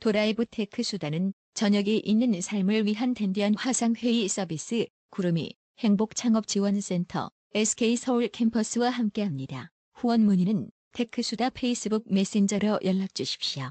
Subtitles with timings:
[0.00, 9.70] 도라이브 테크수다는 저녁이 있는 삶을 위한 댄디한 화상회의 서비스 구름이 행복창업지원센터 SK 서울 캠퍼스와 함께합니다.
[9.94, 13.70] 후원 문의는 테크수다 페이스북 메신저로 연락 주십시오.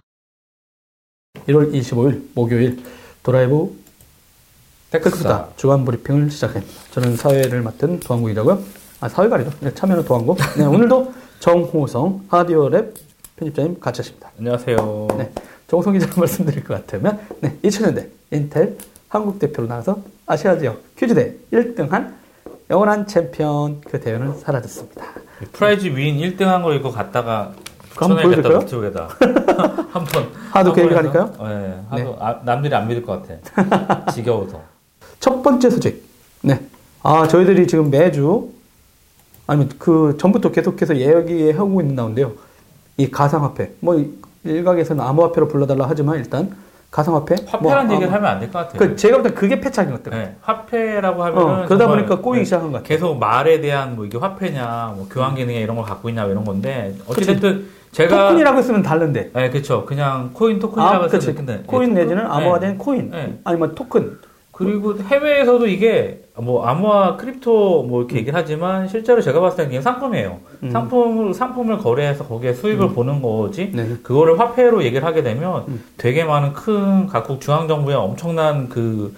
[1.47, 2.81] 1월 25일 목요일
[3.21, 3.75] 도라이브
[4.91, 6.73] 테크수다 주간 브리핑을 시작합니다.
[6.91, 8.63] 저는 사회를 맡은 도항국이라고요.
[9.01, 9.51] 아 사회가 아니죠.
[9.59, 10.37] 네, 참여는 도항국.
[10.57, 12.95] 네, 오늘도 정호성 하디오랩
[13.35, 14.31] 편집자님 같이 하십니다.
[14.39, 15.07] 안녕하세요.
[15.17, 15.31] 네,
[15.67, 18.77] 정호성 기자 말씀드릴 것 같으면 네, 2000년대 인텔
[19.09, 22.13] 한국 대표로 나와서 아시아 지역 퀴즈대 1등한
[22.69, 25.03] 영원한 챔피언 그 대회는 사라졌습니다.
[25.53, 27.53] prize win 1등 한 걸 이거 갖다가
[27.95, 28.57] 한번 보여드릴까요?
[28.59, 29.07] 노트북에다
[29.91, 31.33] 한번 하도 그 얘기를 하니까요?
[31.39, 34.11] 네, 하도 아, 남들이 안 믿을 것 같아.
[34.11, 34.61] 지겨워서.
[35.19, 36.03] 첫 번째 소식.
[36.41, 36.59] 네.
[37.03, 38.49] 아, 저희들이 지금 매주,
[39.47, 42.33] 아니면 그 전부터 계속해서 이야기하고 있는 나온데요.
[42.97, 43.75] 이 가상화폐.
[43.79, 44.03] 뭐,
[44.45, 46.49] 일각에서는 암호화폐로 불러달라 하지만 일단
[46.91, 47.35] 가상화폐.
[47.47, 48.77] 화폐란 뭐, 얘기를 아, 하면 안 될 것 같아요.
[48.79, 50.21] 그 제가 볼 때 그게 패착인 것 같아요.
[50.21, 52.87] 네, 화폐라고 하면은 어, 그러다 보니까 꼬이기 네, 시작한 것 같아요.
[52.87, 56.95] 계속 말에 대한 뭐 이게 화폐냐, 뭐 교환 기능이냐 이런 걸 갖고 있냐 이런 건데
[57.07, 59.31] 어쨌든 제가 토큰이라고 했으면 다른데.
[59.33, 59.85] 네, 그렇죠.
[59.85, 61.33] 그냥 코인 토큰이라고 아, 그치.
[61.33, 62.35] 근데 코인 네, 내지는 토큰?
[62.37, 62.77] 암호화된 네.
[62.77, 63.09] 코인.
[63.11, 63.39] 네.
[63.43, 64.19] 아니면 토큰.
[64.51, 69.81] 그리고 해외에서도 이게 뭐 암호화 crypto 뭐 이렇게 얘기를 하지만 실제로 제가 봤을 때는 그냥
[69.83, 70.37] 상품이에요.
[70.63, 70.69] 음.
[70.69, 73.71] 상품을 상품을 거래해서 거기에 수익을 보는 거지.
[73.73, 73.95] 네.
[74.03, 75.83] 그거를 화폐로 얘기를 하게 되면 음.
[75.97, 79.15] 되게 많은 큰 각국 중앙 정부의 엄청난 그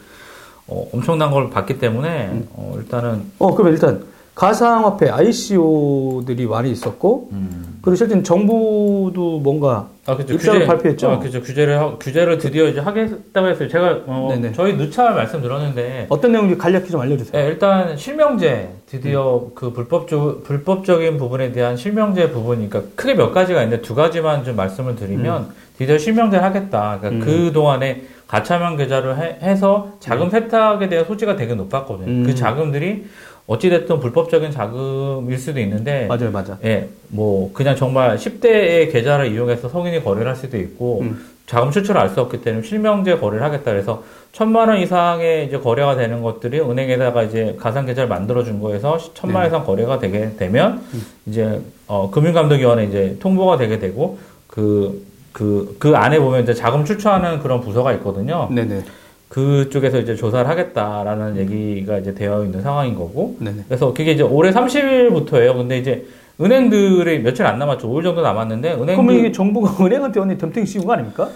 [0.67, 2.47] 어, 엄청난 걸 봤기 때문에 음.
[2.53, 4.03] 어, 일단은 어, 그러면 일단
[4.38, 7.80] 가상화폐 ICO들이 많이 있었고, 음.
[7.81, 10.35] 그리고 실제 정부도 뭔가 아, 그죠.
[10.35, 11.09] 입장을 발표했죠?
[11.09, 11.41] 아, 그죠.
[11.41, 13.67] 규제를 하- 규제를 드디어 이제 하겠다고 했어요.
[13.67, 14.30] 제가 어.
[14.55, 17.41] 저희 누차 말씀 들었는데 어떤 내용인지 간략히 좀 알려주세요.
[17.41, 19.52] 네, 일단 실명제 드디어 음.
[19.55, 24.55] 그 불법적 불법적인 부분에 대한 실명제 부분, 그러니까 크게 몇 가지가 있는데 두 가지만 좀
[24.55, 25.47] 말씀을 드리면
[25.80, 26.99] 드디어 실명제를 하겠다.
[27.02, 27.19] 그러니까 음.
[27.25, 32.08] 그 동안에 가차명 계좌를 해, 서 자금 세탁에 대한 소지가 되게 높았거든요.
[32.08, 32.23] 음.
[32.23, 33.05] 그 자금들이
[33.47, 36.58] 어찌됐든 불법적인 자금일 수도 있는데, 맞아요, 맞아.
[36.65, 41.25] 예, 뭐 그냥 정말 10대의 계좌를 이용해서 성인이 거래를 할 수도 있고 음.
[41.45, 44.03] 자금 출처를 알 수 없기 때문에 실명제 거래를 하겠다 그래서
[44.33, 49.43] 천만 원 이상의 이제 거래가 되는 것들이 은행에다가 이제 가상 계좌를 만들어 준 거에서 천만
[49.43, 49.47] 원 네.
[49.47, 51.05] 이상 거래가 되게 되면 음.
[51.25, 57.39] 이제 어 금융감독위원회 이제 통보가 되게 되고 그 그, 그 안에 보면 이제 자금 출처하는
[57.39, 58.49] 그런 부서가 있거든요.
[58.52, 58.81] 네네.
[59.30, 63.36] 그쪽에서 이제 조사를 하겠다라는 얘기가 이제 되어 있는 상황인 거고.
[63.39, 63.64] 네네.
[63.67, 65.54] 그래서 그게 이제 올해 30일부터예요.
[65.55, 66.05] 근데 이제
[66.39, 67.89] 은행들이 며칠 안 남았죠.
[67.89, 71.30] 5일 정도 남았는데 그러면 은행들 이게 정부가 은행한테 언니 덤탱이 씌운 거 아닙니까?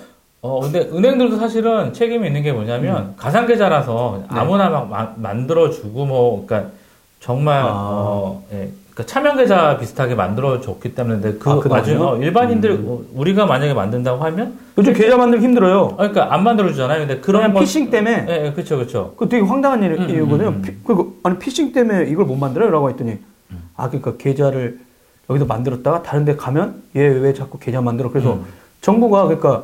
[0.44, 4.22] 어 근데 은행들도 사실은 책임이 있는 게 뭐냐면 가상 계좌라서 음.
[4.22, 4.28] 네.
[4.30, 6.72] 아무나 막 마- 만들어 주고 뭐 그러니까
[7.19, 7.68] 정말 아.
[7.72, 8.69] 어 예.
[8.91, 11.79] 그러니까 차명 계좌 비슷하게 만들어 줬기 때문에 그 아, 그나마요?
[11.79, 12.85] 나중에 어, 일반인들 음.
[12.88, 15.79] 어, 우리가 만약에 만든다고 하면 요즘 계좌 만들기 힘들어요.
[15.79, 17.00] 어, 그러니까 안 만들어 주잖아요.
[17.07, 18.25] 근데 그런 거 피싱 때문에.
[18.30, 18.75] 예, 예, 그렇죠.
[18.75, 19.13] 그렇죠.
[19.18, 20.50] 그 되게 황당한 일, 음, 이유거든요.
[20.50, 20.62] 음, 음.
[20.62, 22.69] 피, 그, 아니, 피싱 때문에 이걸 못 만들어요?
[22.69, 23.18] 라고 했더니,
[23.78, 24.80] 아, 그러니까 계좌를
[25.30, 28.09] 여기서 만들었다가 다른 데 가면 얘 왜 자꾸 계좌 만들어?
[28.12, 28.46] 그래서 음.
[28.81, 29.63] 정부가 그러니까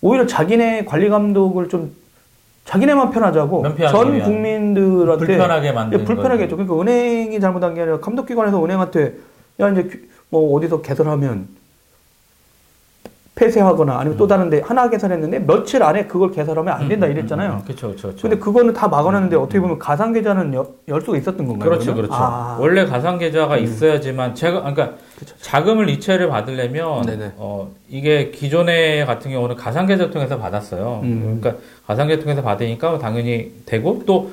[0.00, 1.92] 오히려 자기네 관리 감독을 좀
[2.66, 4.20] 자기네만 편하자고 전.
[4.22, 6.56] 국민들한테 불편하게 만드는 예, 불편하게 했죠.
[6.56, 9.14] 그러니까 은행이 잘못한 게 아니라 감독기관에서 은행한테
[9.60, 9.98] 야 이제 규-
[10.30, 11.46] 뭐 어디서 개설하면
[13.36, 14.18] 폐쇄하거나 아니면 음.
[14.18, 17.62] 또 다른데 하나 개설했는데 며칠 안에 그걸 개설하면 안 된다 이랬잖아요.
[17.64, 17.88] 그렇죠.
[17.88, 18.02] 그렇죠.
[18.08, 18.22] 그렇죠.
[18.22, 21.68] 근데 그거는 다 막아놨는데 어떻게 보면 가상 계좌는 여- 열 수가 있었던 건가요?
[21.70, 22.06] 그렇죠, 그러면?
[22.06, 22.14] 그렇죠.
[22.14, 23.62] 아, 원래 가상 계좌가 음.
[23.62, 24.94] 있어야지만 제가 그러니까
[25.40, 27.32] 자금을 이체를 받으려면 네네.
[27.36, 31.00] 어 이게 기존에 같은 경우는 가상 계좌 통해서 받았어요.
[31.04, 31.38] 음.
[31.40, 34.30] 그러니까 가상 계좌 통해서 받으니까 당연히 되고 또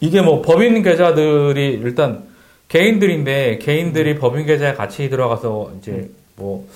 [0.00, 2.24] 이게 뭐 법인 계좌들이 일단
[2.68, 4.18] 개인들인데 개인들이 음.
[4.18, 6.66] 법인 계좌에 같이 들어가서 이제 뭐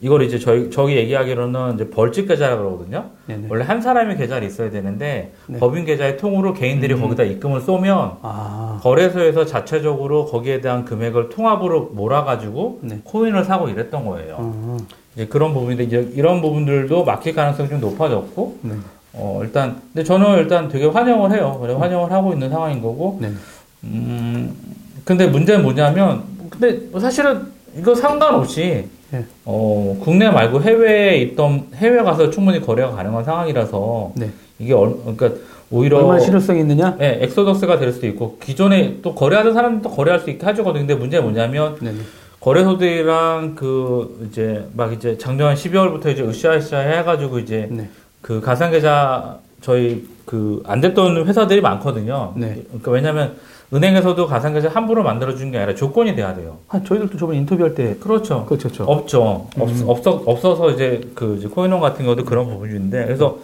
[0.00, 3.06] 이걸 이제 저희 저기 얘기하기로는 이제 벌집 계좌라 그러거든요.
[3.26, 3.46] 네네.
[3.48, 5.58] 원래 한 사람의 계좌를 있어야 되는데 네.
[5.58, 7.00] 법인 계좌의 통으로 개인들이 음.
[7.00, 13.00] 거기다 입금을 쏘면 아, 거래소에서 자체적으로 거기에 대한 금액을 통합으로 몰아가지고 네.
[13.04, 14.36] 코인을 사고 이랬던 거예요.
[14.38, 14.76] 아,
[15.14, 18.74] 이제 그런 부분인데 이제 이런 부분들도 막힐 가능성이 좀 높아졌고, 네.
[19.14, 21.58] 어, 일단, 근데 저는 일단 되게 환영을 해요.
[21.62, 23.30] 그래, 환영을 하고 있는 상황인 거고, 네.
[23.84, 24.54] 음,
[25.06, 27.46] 근데 문제는 뭐냐면, 근데 뭐 사실은
[27.78, 29.24] 이거 상관없이, 네.
[29.44, 34.30] 어, 국내 말고 해외에 있던, 해외 가서 충분히 거래가 가능한 상황이라서, 네.
[34.58, 35.30] 이게 얼, 그러니까
[35.70, 36.96] 오히려 얼마나 실효성이 있느냐?
[36.98, 40.86] 네, 엑소더스가 될 수도 있고 기존에 또 거래하던 사람도 거래할 수 있게 해주거든요.
[40.86, 41.92] 근데 문제는 뭐냐면 네.
[42.40, 47.88] 거래소들이랑 그 이제 막 이제 작년 12월부터 이제 으쌰으쌰 해가지고 이제 네.
[48.22, 52.32] 그 가상계좌 저희 그 안 됐던 회사들이 많거든요.
[52.36, 52.62] 네.
[52.68, 53.36] 그러니까 왜냐하면
[53.72, 56.58] 은행에서도 가상계좌 함부로 만들어주는 게 아니라 조건이 돼야 돼요.
[56.68, 58.44] 한 저희들도 저번에 인터뷰할 때 그렇죠.
[58.46, 58.68] 그렇죠.
[58.68, 58.84] 그렇죠.
[58.84, 59.48] 없죠.
[59.58, 59.84] 없, 음.
[59.88, 63.38] 없어, 없어서 이제 그 이제 코인원 같은 경우도 그런 부분이 있는데 그래서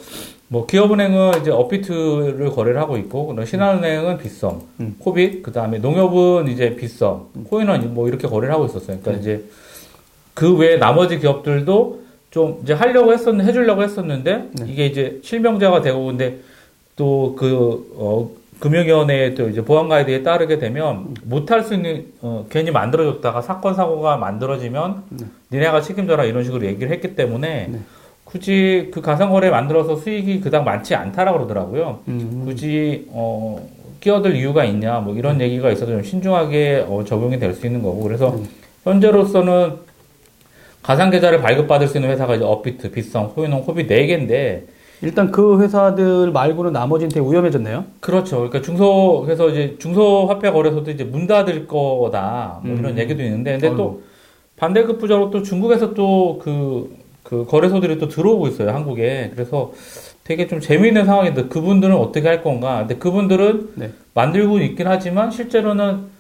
[0.47, 4.97] 뭐 기업은행은 이제 업비트를 거래를 하고 있고 그다음에 신한은행은 빗썸, 음.
[4.99, 8.99] 코빗 그다음에 농협은 이제 빗썸, 코인원 뭐 이렇게 거래를 하고 있었어요.
[9.01, 9.19] 그러니까 네.
[9.19, 9.45] 이제
[10.35, 14.67] 그 외에 나머지 기업들도 좀 이제 하려고 했었는 해주려고 했었는데 네.
[14.69, 16.39] 이게 이제 실명자가 되고 근데
[16.97, 18.31] 또그 어,
[18.63, 24.17] 금융위원회의 또 이제 보안 가이드에 따르게 되면 못할 수 있는 어, 괜히 만들어줬다가 사건 사고가
[24.19, 25.27] 만들어지면 네.
[25.51, 27.81] 니네가 책임져라 이런 식으로 얘기를 했기 때문에 네.
[28.23, 32.01] 굳이 그 가상거래 만들어서 수익이 그닥 많지 않다라고 그러더라고요.
[32.07, 32.43] 음.
[32.45, 33.69] 굳이 어,
[34.01, 38.01] 끼어들 이유가 있냐 뭐 이런 얘기가 있어서 좀 신중하게 어, 적용이 될 수 있는 거고
[38.05, 38.47] 그래서 음.
[38.85, 39.73] 현재로서는
[40.85, 44.67] 가상 계좌를 발급받을 수 있는 회사가 이제 업비트, 빗성, 호인홈, 코비 네 개인데
[45.03, 47.85] 일단 그 회사들 말고는 나머지는 되게 위험해졌네요.
[48.01, 48.37] 그렇죠.
[48.37, 52.99] 그러니까 중소 그래서 이제 중소 화폐 거래소도 이제 문 닫을 거다 뭐 이런 음.
[52.99, 54.03] 얘기도 있는데 근데 또 어이구.
[54.57, 59.73] 반대급부적으로 또 중국에서 또그 그 거래소들이 또 들어오고 있어요 한국에 그래서
[60.23, 62.79] 되게 좀 재미있는 상황인데 그분들은 어떻게 할 건가?
[62.79, 63.91] 근데 그분들은 네.
[64.15, 66.13] 만들고 있긴 하지만 실제로는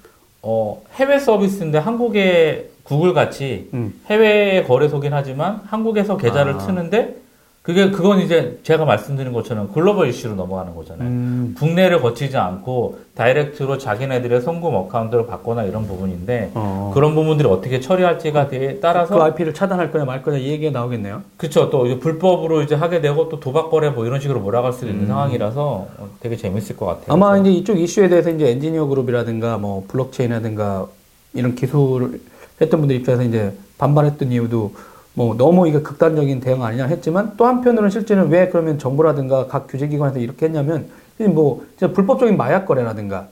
[0.42, 3.94] 어 해외 서비스인데 한국의 구글 같이 음.
[4.06, 6.58] 해외 거래소긴 하지만 한국에서 계좌를 아.
[6.58, 7.21] 트는데
[7.62, 11.08] 그게 그건 이제 제가 말씀드린 것처럼 글로벌 이슈로 넘어가는 거잖아요.
[11.08, 11.54] 음.
[11.56, 16.90] 국내를 거치지 않고 direct로 자기네들의 송금 account를 받거나 이런 부분인데 어.
[16.92, 21.22] 그런 부분들이 어떻게 처리할지가 에 따라서 그 IP를 차단할 거냐 말 거냐 이 얘기가 나오겠네요.
[21.36, 24.88] 그쵸 또 이제 불법으로 이제 하게 되고 또 도박 거래 뭐 이런 식으로 몰아갈 수도
[24.88, 25.06] 있는 음.
[25.08, 25.62] 상황이라서
[25.98, 27.04] 어, 되게 재밌을 것 같아요.
[27.10, 30.88] 아마 그래서 이제 이쪽 이슈에 대해서 이제 엔지니어 그룹이라든가 뭐 블록체인이라든가
[31.34, 32.20] 이런 기술을
[32.60, 34.72] 했던 분들 입장에서 이제 반발했던 이유도
[35.14, 40.18] 뭐 너무 이게 극단적인 대응 아니냐 했지만 또 한편으로는 실제는 왜 그러면 정부라든가 각 규제기관에서
[40.18, 40.86] 이렇게 했냐면
[41.18, 43.28] 뭐 진짜 불법적인 마약 거래라든가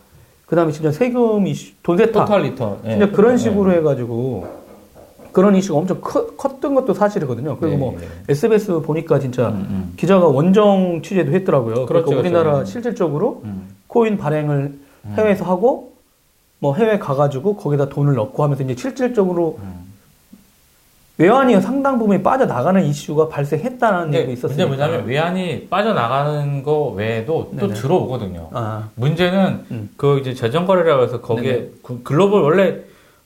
[0.46, 2.90] 그 다음에 진짜 세금 이슈, 돈 세탁 토탈 리턴 예.
[2.90, 3.36] 진짜 그런 예.
[3.38, 4.60] 식으로 해가지고
[5.32, 7.56] 그런 이슈가 엄청 커, 컸던 것도 사실이거든요.
[7.58, 8.32] 그리고 예, 뭐 예.
[8.32, 9.92] SBS 보니까 진짜 음, 음.
[9.96, 11.86] 기자가 원정 취재도 했더라고요.
[11.86, 12.70] 그렇죠, 그러니까 우리나라 그렇죠.
[12.70, 13.68] 실질적으로 음.
[13.86, 14.74] 코인 발행을
[15.16, 15.92] 해외에서 하고
[16.58, 19.89] 뭐 해외 가가지고 거기다 돈을 넣고 하면서 이제 실질적으로 음.
[21.20, 24.66] 외환이 상당 부분이 빠져나가는 이슈가 발생했다는 근데 얘기가 문제 있었으니까.
[24.68, 27.74] 뭐냐면 외환이 빠져나가는 거 외에도 또 네네.
[27.74, 28.48] 들어오거든요.
[28.54, 29.90] 아, 문제는 음.
[29.98, 31.68] 그 이제 재정거래라고 해서 거기에.
[31.82, 32.76] 그 글로벌 원래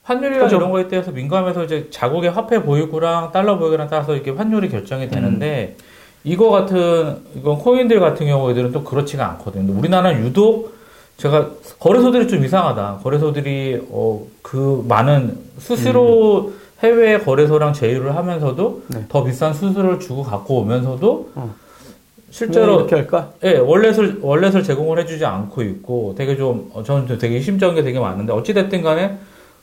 [0.03, 0.57] 환율이랑 그죠.
[0.57, 5.75] 이런 거에 대해서 민감해서 이제 자국의 화폐 보유구랑 달러 보유구랑 따라서 이렇게 환율이 결정이 되는데
[5.79, 5.83] 음.
[6.25, 9.71] 이거 같은 이건 코인들 같은 경우에들은 또 그렇지가 않거든요.
[9.71, 10.75] 우리나라는 유독
[11.15, 11.47] 제가
[11.79, 12.99] 거래소들이 좀 이상하다.
[13.03, 16.51] 거래소들이 어 그 많은 수수료
[16.83, 18.95] 해외 거래소랑 제휴를 하면서도 음.
[18.95, 19.05] 네.
[19.09, 21.55] 더 비싼 수수료를 주고 갖고 오면서도 어.
[21.55, 23.31] 왜 실제로 이렇게 할까?
[23.45, 27.81] 예, 월렛을, 월렛을 제공을 해주지 않고 있고, 되게 좀, 어, 저는 좀 되게 심적인 게
[27.83, 29.17] 되게 많은데, 어찌 됐든 간에,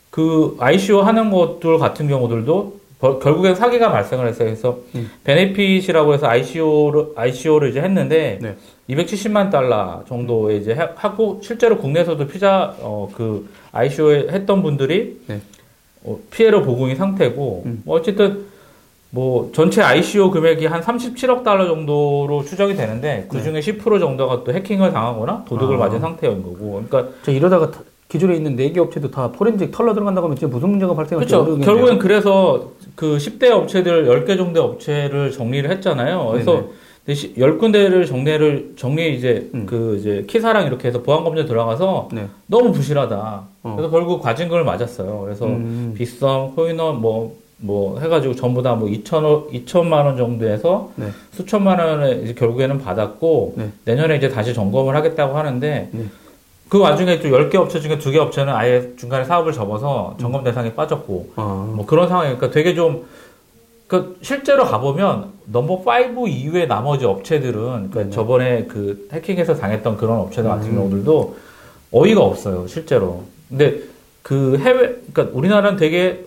[0.08, 4.46] 그, ICO 하는 것들 같은 경우들도, 벌- 결국엔 사기가 발생을 했어요.
[4.48, 5.10] 그래서, 음.
[5.24, 8.56] 베네핏이라고 해서 ICO를, ICO를 이제 했는데, 네.
[8.88, 15.42] 270만 달러 정도에 이제 해- 하고, 실제로 국내에서도 피자, 어, 그, ICO 했던 분들이, 네.
[16.04, 17.82] 어, 피해를 보고 있는 상태고, 음.
[17.84, 18.44] 뭐 어쨌든,
[19.10, 24.54] 뭐 전체 ICO 금액이 한 37억 달러 정도로 추정이 되는데 그 중에 10% 정도가 또
[24.54, 25.82] 해킹을 당하거나 도둑을 네.
[25.82, 25.86] 아.
[25.86, 26.82] 맞은 상태인 거고.
[26.88, 30.70] 그러니까 저 이러다가 타- 기존에 있는 네개 업체도 다 포렌식 털러 들어간다고 하면 진짜 무슨
[30.70, 31.44] 문제가 발생할지 그렇죠.
[31.44, 31.66] 모르겠네요.
[31.66, 36.28] 결국엔 그래서 그 10대 업체들 10개 정도의 업체를 정리를 했잖아요.
[36.32, 36.66] 그래서 네네.
[37.08, 39.66] 시- 10군데를 정리를 정리 이제 음.
[39.66, 42.28] 그 이제 키사랑 이렇게 해서 보안 검증 들어가서 네.
[42.46, 43.42] 너무 부실하다.
[43.64, 43.74] 어.
[43.76, 45.20] 그래서 결국 과징금을 맞았어요.
[45.24, 45.94] 그래서 음.
[45.96, 51.08] 빗썸, 코인원 뭐, 뭐 해가지고 전부 다 뭐 2천, 2천만 원 정도에서 네.
[51.32, 53.68] 수천만 원을 이제 결국에는 받았고 네.
[53.84, 56.04] 내년에 이제 다시 점검을 하겠다고 하는데 네.
[56.68, 61.32] 그 와중에 또 10개 업체 중에 2개 업체는 아예 중간에 사업을 접어서 점검 대상에 빠졌고
[61.36, 61.72] 아.
[61.74, 63.04] 뭐 그런 상황이니까 되게 좀
[63.92, 65.84] 그 실제로 가보면 넘버
[66.16, 68.10] 5 이후의 나머지 업체들은 그러니까 네.
[68.10, 70.76] 저번에 그 해킹해서 당했던 그런 업체들 같은 음.
[70.76, 71.36] 경우들도
[71.90, 73.80] 어이가 없어요 실제로 근데
[74.22, 76.24] 그 해외 그러니까 우리나라는 되게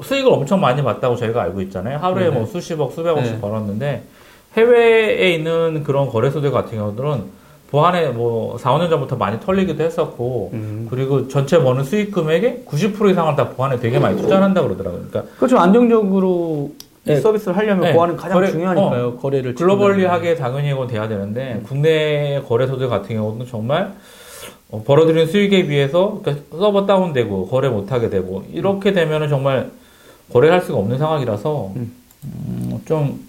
[0.00, 2.36] 수익을 엄청 많이 봤다고 저희가 알고 있잖아요 하루에 네네.
[2.36, 3.40] 뭐 수십억 수백억씩 네.
[3.40, 4.02] 벌었는데
[4.56, 7.24] 해외에 있는 그런 거래소들 같은 경우들은
[7.72, 10.86] 보안에 뭐 4, 5년 전부터 많이 털리기도 했었고 음.
[10.88, 15.06] 그리고 전체 버는 수익 금액의 90% 이상을 다 보안에 되게 많이 투자를 한다고 그러더라고요.
[15.10, 15.58] 그러니까 그렇죠.
[15.58, 17.20] 안정적으로 이 네.
[17.20, 17.92] 서비스를 하려면 네.
[17.92, 19.16] 보안은 가장 거래- 중요하니까요.
[19.16, 23.92] 거래를 글로벌리하게 당연히 이건 돼야 되는데 국내 거래소들 같은 경우는 정말
[24.70, 29.70] 어, 벌어들이는 수익에 비해서 그러니까 서버 다운되고 거래 못하게 되고 이렇게 되면은 정말
[30.32, 31.92] 거래할 수가 없는 상황이라서 음.
[32.24, 33.20] 음, 좀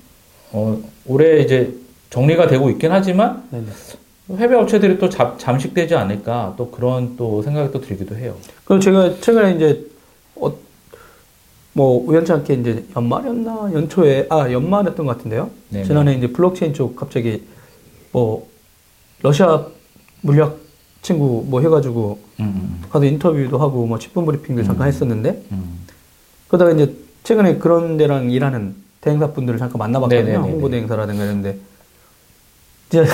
[0.52, 1.74] 어, 올해 이제
[2.10, 3.68] 정리가 되고 있긴 하지만 네네.
[4.38, 8.36] 해외 업체들이 또 잠, 잠식되지 않을까 또 그런 또 생각이 또 들기도 해요.
[8.66, 9.86] 그럼 제가 최근에 이제
[10.36, 10.52] 어,
[11.80, 15.50] 뭐 우연치 않게 이제 연말이었나 연초에 아 연말이었던 것 같은데요.
[15.70, 15.86] 네네.
[15.86, 17.44] 지난해 이제 블록체인 쪽 갑자기
[18.12, 18.50] 뭐
[19.22, 19.66] 러시아
[20.20, 20.58] 물리학
[21.02, 24.90] 친구 뭐 해가지고 음, 가서 인터뷰도 하고 뭐 10분 브리핑도 잠깐 음.
[24.90, 25.80] 했었는데 음,
[26.50, 26.94] 그러다가 이제
[27.24, 30.22] 최근에 그런 데랑 일하는 대행사 분들을 잠깐 만나봤거든요.
[30.22, 30.52] 네네네네.
[30.52, 31.58] 홍보 대행사라든가 이런데
[32.90, 33.06] 이제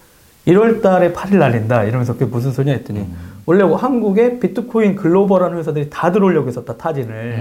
[0.48, 3.34] 1월 달에 8일 날린다 이러면서 그게 무슨 소리냐 했더니 음.
[3.44, 7.38] 원래 뭐 한국에 비트코인 글로벌한 회사들이 다 들어오려고 했었다 타진을.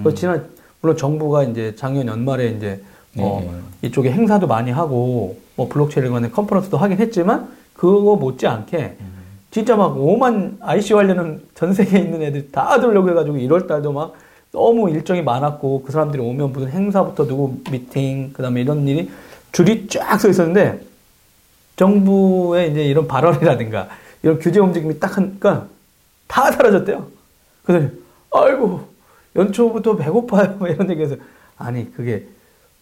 [0.00, 0.48] 음, 그 지난
[0.80, 2.82] 물론 정부가 이제 작년 연말에 이제
[3.18, 3.42] 어,
[3.82, 3.88] 네.
[3.88, 9.20] 이쪽에 행사도 많이 하고 뭐 블록체인에 관한 컨퍼런스도 하긴 했지만 그거 못지않게 음.
[9.50, 14.14] 진짜 막 5만 IC 관련은 전 세계에 있는 애들 다 들려고 해가지고 1월 달도 막
[14.52, 19.10] 너무 일정이 많았고 그 사람들이 오면 무슨 행사부터 누구 미팅 그다음에 이런 일이
[19.52, 20.80] 줄이 쫙 서 있었는데
[21.76, 23.88] 정부의 이제 이런 발언이라든가
[24.22, 25.66] 이런 규제 움직임이 딱 하니까
[26.26, 27.06] 다 사라졌대요.
[27.64, 27.88] 그래서
[28.32, 28.89] 아이고
[29.36, 31.16] 연초부터 배고파요 뭐 이런 얘기해서
[31.56, 32.26] 아니 그게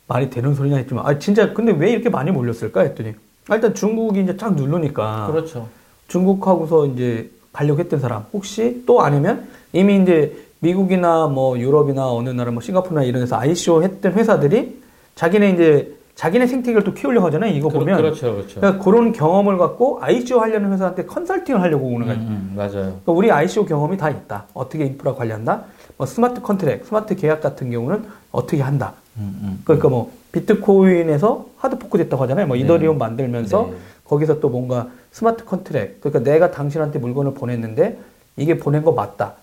[0.06, 3.14] 말이 되는 소리냐 했지만 아 진짜 근데 왜 이렇게 많이 몰렸을까 했더니
[3.48, 5.68] 아, 일단 중국이 이제 쫙 누르니까 그렇죠.
[6.08, 12.50] 중국하고서 이제 가려고 했던 사람 혹시 또 아니면 이미 이제 미국이나 뭐 유럽이나 어느 나라
[12.50, 14.80] 뭐 싱가포르나 이런 데서 ICO 했던 회사들이
[15.14, 17.52] 자기네 이제 자기네 생태계를 또 키우려고 하잖아요.
[17.54, 18.58] 이거 그, 보면 그렇죠, 그렇죠.
[18.58, 22.20] 그러니까 그런 경험을 갖고 ICO 하려는 회사한테 컨설팅을 하려고 오는 거예요.
[22.20, 22.70] 음, 음, 맞아요.
[22.72, 24.46] 그러니까 우리 ICO 경험이 다 있다.
[24.52, 25.62] 어떻게 인프라 관리한다.
[25.96, 28.94] 뭐 smart contract, 스마트 계약 같은 경우는 어떻게 한다.
[29.16, 29.62] 음, 음.
[29.62, 32.48] 그러니까 뭐 비트코인에서 hard fork 됐다고 하잖아요.
[32.48, 32.62] 뭐 네.
[32.64, 33.76] 이더리움 만들면서 네.
[34.02, 36.00] 거기서 또 뭔가 smart contract.
[36.00, 37.96] 그러니까 내가 당신한테 물건을 보냈는데
[38.36, 39.34] 이게 보낸 거 맞다.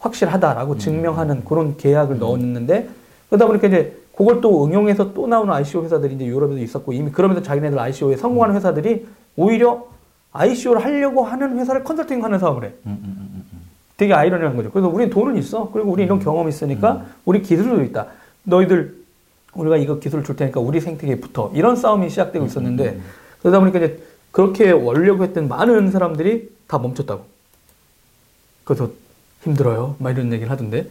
[0.00, 0.78] 확실하다라고 음.
[0.78, 2.90] 증명하는 그런 계약을 넣었는데
[3.30, 7.42] 그러다 보니까 이제 그걸 또 응용해서 또 나오는 ICO 회사들이 이제 유럽에도 있었고 이미 그러면서
[7.42, 9.86] 자기네들 ICO에 성공하는 회사들이 오히려
[10.32, 12.68] ICO를 하려고 하는 회사를 컨설팅 하는 사업을 해.
[12.86, 13.60] 음, 음, 음, 음.
[13.96, 14.70] 되게 아이러니한 거죠.
[14.70, 15.70] 그래서 우리는 돈은 있어.
[15.70, 18.06] 그리고 우리 이런 경험이 있으니까 우리 기술도 있다.
[18.44, 19.00] 너희들
[19.54, 21.50] 우리가 이거 기술을 줄 테니까 우리 생태계에 붙어.
[21.54, 23.00] 이런 싸움이 시작되고 있었는데
[23.40, 27.24] 그러다 보니까 이제 그렇게 원려고 했던 많은 사람들이 다 멈췄다고.
[28.64, 28.90] 그래서
[29.42, 29.96] 힘들어요.
[29.98, 30.86] 막 이런 얘기를 하던데.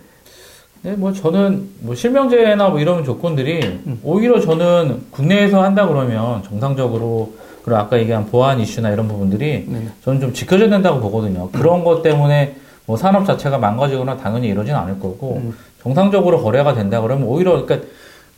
[0.81, 3.99] 네, 뭐 저는 뭐 실명제나 뭐 이런 조건들이 음.
[4.01, 7.33] 오히려 저는 국내에서 한다 그러면 정상적으로
[7.63, 9.87] 그리고 아까 얘기한 보안 이슈나 이런 부분들이 네네.
[10.03, 11.49] 저는 좀 지켜져야 된다고 보거든요.
[11.51, 12.55] 그런 것 때문에
[12.85, 15.53] 뭐 산업 자체가 망가지거나 당연히 이러진 않을 거고 음.
[15.83, 17.87] 정상적으로 거래가 된다 그러면 오히려 그러니까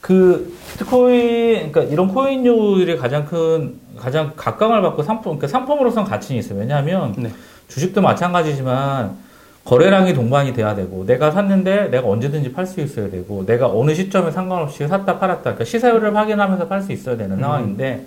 [0.01, 6.57] 그 비트코인 그러니까 이런 코인류들이 가장 큰 가장 각광을 받고 상품 그러니까 상품으로서는 가치는 있어요.
[6.59, 7.31] 왜냐하면 네.
[7.67, 9.15] 주식도 마찬가지지만
[9.63, 14.31] 거래량이 동반이 돼야 되고 내가 샀는데 내가 언제든지 팔 수 있어야 되고 내가 어느 시점에
[14.31, 17.41] 상관없이 샀다 팔았다 그러니까 시세율을 확인하면서 팔 수 있어야 되는 음.
[17.41, 18.05] 상황인데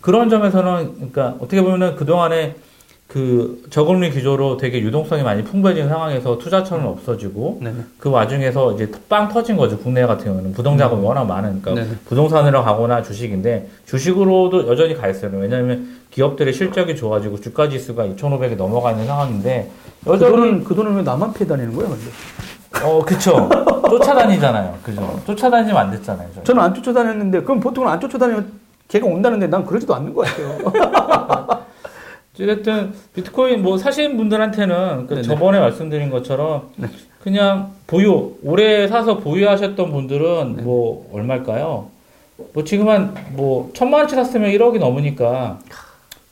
[0.00, 2.56] 그런 점에서는 그러니까 어떻게 보면은 그동안에
[3.08, 7.76] 그 저금리 기조로 되게 유동성이 많이 풍부해진 상황에서 투자처는 없어지고 네네.
[7.98, 9.78] 그 와중에서 이제 빵 터진 거죠.
[9.78, 11.88] 국내 같은 경우는 부동자금이 워낙 많으니까 네네.
[12.04, 15.30] 부동산으로 가거나 주식인데 주식으로도 여전히 가 있어요.
[15.38, 19.70] 왜냐하면 기업들의 실적이 좋아지고 주가 지수가 2,500이 넘어가 있는 상황인데
[20.04, 22.84] 그 여전히 돈은, 그 돈은 왜 나만 피해 다니는 거예요, 근데?
[22.86, 23.48] 어 그쵸
[23.88, 24.74] 쫓아다니잖아요.
[24.82, 25.18] 그죠?
[25.26, 26.28] 쫓아다니면 안 됐잖아요.
[26.34, 26.44] 저희.
[26.44, 28.52] 저는 안 쫓아다녔는데, 그럼 보통은 안 쫓아다니면
[28.86, 31.58] 걔가 온다는데 난 그러지도 않는 것 같아요.
[32.42, 35.22] 어쨌든 비트코인 뭐 사신 분들한테는 그.
[35.22, 36.88] 저번에 말씀드린 것처럼 네.
[37.22, 40.62] 그냥 보유 오래 사서 보유하셨던 분들은 네.
[40.62, 41.88] 뭐 얼마일까요?
[42.52, 45.58] 뭐 지금 한 뭐 천만 원치 샀으면 1억이 넘으니까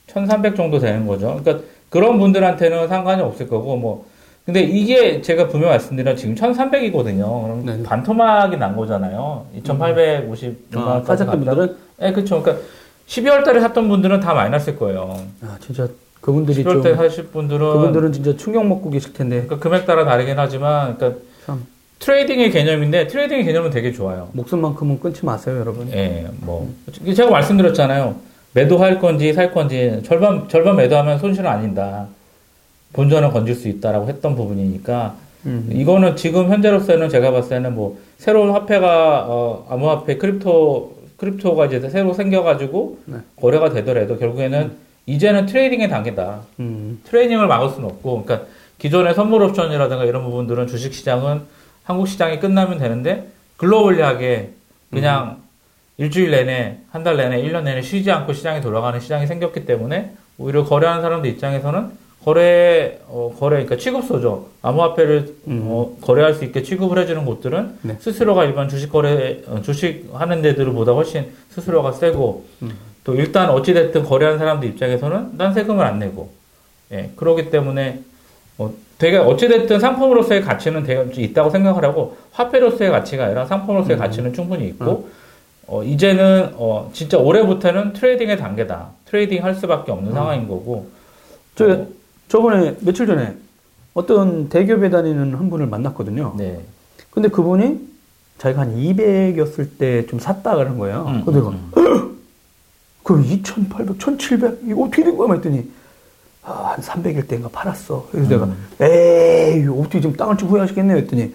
[0.07, 1.39] 1,300 정도 되는 거죠.
[1.43, 4.05] 그러니까 그런 분들한테는 상관이 없을 거고 뭐
[4.45, 7.43] 근데 이게 제가 분명 말씀드린 지금 1,300이거든요.
[7.43, 7.83] 그럼 네네.
[7.83, 9.45] 반토막이 난 거잖아요.
[9.61, 11.37] 2,850만 아, 원까지 사셨던 갔다.
[11.37, 11.75] 분들은?
[11.99, 12.41] 네, 그렇죠.
[12.41, 12.65] 그러니까
[13.07, 15.19] 12월 달에 샀던 분들은 다 많이 났을 거예요.
[15.41, 15.87] 아, 진짜
[16.21, 19.43] 그분들이 12월 좀, 때 사실 분들은 그분들은 진짜 충격 먹고 계실 텐데.
[19.43, 21.65] 그러니까 금액 따라 다르긴 하지만 그러니까 참.
[21.99, 24.29] trading의 개념인데 trading의 개념은 되게 좋아요.
[24.33, 25.89] 목숨만큼은 끊지 마세요, 여러분.
[25.93, 26.71] 예, 뭐
[27.15, 28.15] 제가 말씀드렸잖아요.
[28.53, 32.07] 매도할 건지 살 건지 절반 절반 매도하면 손실은 안 난다.
[32.93, 35.69] 본전은 건질 수 있다라고 했던 부분이니까 음.
[35.71, 42.13] 이거는 지금 현재로서는 제가 봤을 때는 뭐 새로운 화폐가 어, 암호화폐 crypto crypto가 이제 새로
[42.13, 43.17] 생겨가지고 네.
[43.39, 44.71] 거래가 되더라도 결국에는
[45.05, 46.41] 이제는 트레이딩의 단계다.
[46.59, 47.01] 음.
[47.05, 48.47] 트레이닝을 막을 수는 없고, 그러니까
[48.77, 51.41] 기존의 선물 옵션이라든가 이런 부분들은 주식 시장은
[51.83, 54.51] 한국 시장이 끝나면 되는데 글로벌리하게
[54.91, 55.37] 그냥
[55.97, 60.63] 일주일 내내, 한 달 내내, 1년 내내 쉬지 않고 시장이 돌아가는 시장이 생겼기 때문에 오히려
[60.63, 61.89] 거래하는 사람들 입장에서는
[62.27, 64.47] 거래, 어, 거래, 그러니까 취급소죠.
[64.61, 65.61] 암호화폐를 음.
[65.67, 67.95] 어, 거래할 수 있게 취급을 해주는 곳들은 네.
[68.01, 72.73] 스스로가 일반 주식 거래, 어, 주식 하는 데들보다 훨씬 스스로가 세고 음.
[73.05, 76.33] 또 일단 어찌 됐든 거래하는 사람들 입장에서는 난 세금을 안 내고
[76.91, 78.01] 예 그러기 때문에
[78.57, 83.99] 어, 되게 어찌 됐든 상품으로서의 가치는 되게 있다고 생각을 하고 화폐로서의 가치가 아니라 상품으로서의 음.
[83.99, 85.07] 가치는 충분히 있고
[85.65, 90.13] 어, 이제는 어, 진짜 올해부터는 trading의 단계다 trading 할 수밖에 없는 음.
[90.13, 90.89] 상황인 거고
[91.55, 91.87] 저 어,
[92.27, 93.35] 저번에 며칠 전에
[93.93, 96.35] 어떤 대기업에 다니는 한 분을 만났거든요.
[96.37, 96.63] 네
[97.09, 97.87] 근데 그분이
[98.37, 101.05] 자기가 한 200이었을 때 좀 샀다 그런 거예요.
[101.07, 102.07] 음, 근데 음, 내가
[103.03, 105.33] 그럼 2,800, 1,700 이거 어떻게 된 거야?
[105.33, 105.69] 했더니
[106.43, 108.07] 아, 한 300일 때인가 팔았어.
[108.11, 108.67] 그래서 내가 음.
[108.81, 110.97] 에이 어떻게 지금 땅을 좀 후회하시겠네요.
[110.97, 111.33] 했더니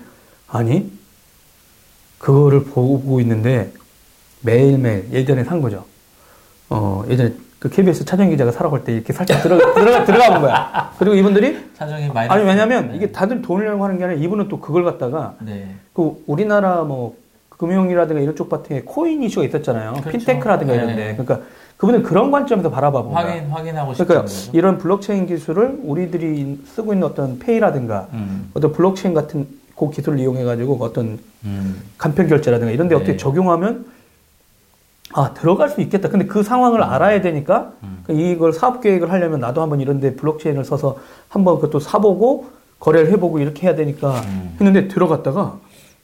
[0.49, 0.91] 아니
[2.19, 3.73] 그거를 보고 있는데
[4.43, 5.85] 매일매일 예전에 산 거죠.
[6.69, 10.93] 어 예전에 그 KBS 차정 기자가 사러 갈때 이렇게 살짝 들어가 들어가 들어가 본 거야.
[10.99, 12.97] 그리고 이분들이 사정이 많이 아니 왜냐면 네.
[12.97, 15.69] 이게 다들 돈을 내고 하는 게 아니라 이분은 또 그걸 갖다가 네.
[15.93, 17.17] 그 우리나라 뭐
[17.51, 19.93] 금융이라든가 이런 쪽게 코인 이슈가 있었잖아요.
[19.93, 20.11] 그렇죠.
[20.11, 20.95] 핀테크라든가 이런데.
[20.97, 21.17] 네.
[21.17, 23.27] 그러니까 그분은 그런 관점에서 바라봐 본 거야.
[23.27, 24.51] 확인 확인하고 싶은 그러니까 거죠.
[24.53, 30.43] 이런 블록체인 기술을 우리들이 쓰고 있는 어떤 페이라든가 음, 어떤 블록체인 같은 그 기술을 이용해
[30.43, 33.01] 가지고 어떤 음, 간편 결제라든가 이런 데 네.
[33.01, 33.87] 어떻게 적용하면
[35.13, 36.09] 아 들어갈 수 있겠다.
[36.09, 38.05] 근데 그 상황을 알아야 되니까 음.
[38.09, 42.47] 이걸 사업 계획을 하려면 나도 한번 이런 데 블록체인을 써서 한번 그것도 사보고
[42.81, 44.57] 거래를 해보고 이렇게 해야 되니까 음.
[44.61, 45.59] 했는데 들어갔다가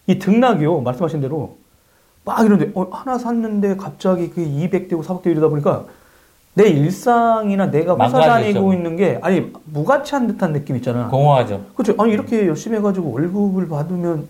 [0.07, 1.57] 이 등락이요 말씀하신 대로
[2.25, 5.85] 막 이런데 어, 하나 샀는데 갑자기 그 200대고 400대 이러다 보니까
[6.55, 8.21] 내 일상이나 내가 회사.
[8.21, 11.09] 다니고 있는 게 아니 무가치한 듯한 느낌 있잖아.
[11.09, 11.65] 공허하죠.
[11.75, 11.95] 그렇죠.
[12.03, 14.27] 아니 이렇게 열심히 해가지고 월급을 받으면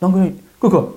[0.00, 0.88] 난 그냥 그니까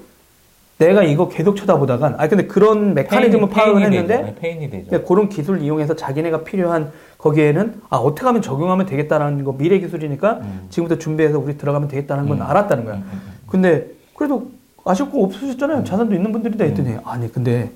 [0.82, 4.90] 내가 이거 계속 쳐다보다간 아 근데 그런 메커니즘을 파악을 했는데 페인이 되죠.
[4.90, 10.40] 근데 그런 기술을 이용해서 자기네가 필요한 거기에는 아 어떻게 하면 적용하면 되겠다라는 거 미래 기술이니까
[10.42, 10.68] 음.
[10.72, 12.42] 지금부터 준비해서 우리 들어가면 되겠다는 건 음.
[12.42, 12.96] 알았다는 거야.
[12.96, 13.34] 음, 음, 음.
[13.48, 13.86] 근데
[14.16, 14.50] 그래도
[14.84, 15.84] 아쉽고 없으셨잖아요.
[15.84, 17.70] 자산도 있는 분들이다 했더니 아니 근데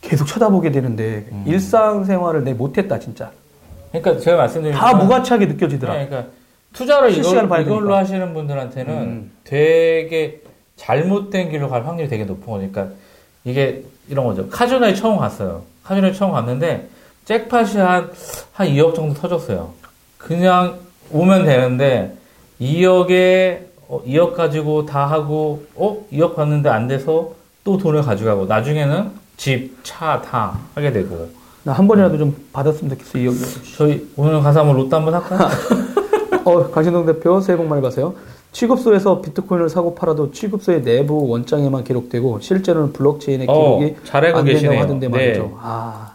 [0.00, 1.44] 계속 쳐다보게 되는데 음.
[1.46, 3.30] 일상생활을 내 못했다 진짜.
[3.90, 5.94] 그러니까 제가 말씀드린 다 무가치하게 느껴지더라.
[5.98, 6.32] 네, 그러니까
[6.72, 7.94] 투자를 이걸, 이걸로.
[7.94, 9.30] 하시는 분들한테는 음.
[9.44, 10.41] 되게
[10.82, 12.88] 잘못된 길로 갈 확률이 되게 높은 거니까
[13.44, 14.48] 이게 이런 거죠.
[14.48, 15.62] 카지노에 처음 갔어요.
[15.84, 16.88] 카지노에 처음 갔는데
[17.24, 18.10] 잭팟이 한,
[18.52, 19.70] 한 2억 정도 터졌어요.
[20.18, 20.78] 그냥
[21.12, 22.16] 오면 되는데
[22.60, 27.32] 2억에 2억 가지고 다 하고 어 2억 받는데 안 돼서
[27.64, 31.28] 또 돈을 가져가고 나중에는 집, 차 다 하게 되고
[31.64, 33.38] 나 한 번이라도 좀 받았으면 좋겠어 이 여기.
[33.76, 35.48] 저희 오늘 가서 한번 로또 한번 할까요?
[36.44, 38.14] 어, 강신동 대표 새해 복 많이 받으세요.
[38.52, 44.44] 취급소에서 비트코인을 사고 팔아도 취급소의 내부 원장에만 기록되고 실제로는 블록체인에 어, 기록이 잘 알고 안
[44.44, 44.78] 된다고.
[44.78, 45.10] 하던데 네.
[45.10, 45.58] 말이죠.
[45.60, 46.14] 아,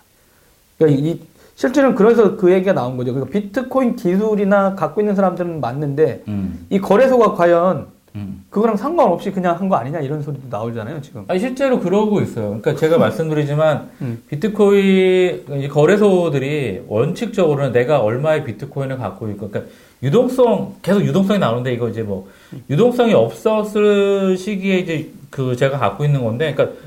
[0.78, 1.20] 그러니까 이
[1.56, 3.14] 실제로는 그래서 그 얘기가 나온 거죠.
[3.14, 8.44] 그러니까 비트코인 기술이나 갖고 있는 사람들은 맞는데 음, 이 거래소가 과연 음.
[8.50, 11.26] 그거랑 상관없이 그냥 한 거 아니냐 이런 소리도 나오잖아요 지금.
[11.28, 12.48] 아니, 실제로 그러고 있어요.
[12.60, 14.24] 그러니까 제가 말씀드리지만 음.
[14.30, 19.72] 비트코인 거래소들이 원칙적으로는 내가 얼마의 비트코인을 갖고 있고, 그러니까
[20.04, 22.28] 유동성 계속 유동성이 나오는데 이거 이제 뭐
[22.70, 26.78] 유동성이 없었을 시기에 이제 그 제가 갖고 있는 건데, 그러니까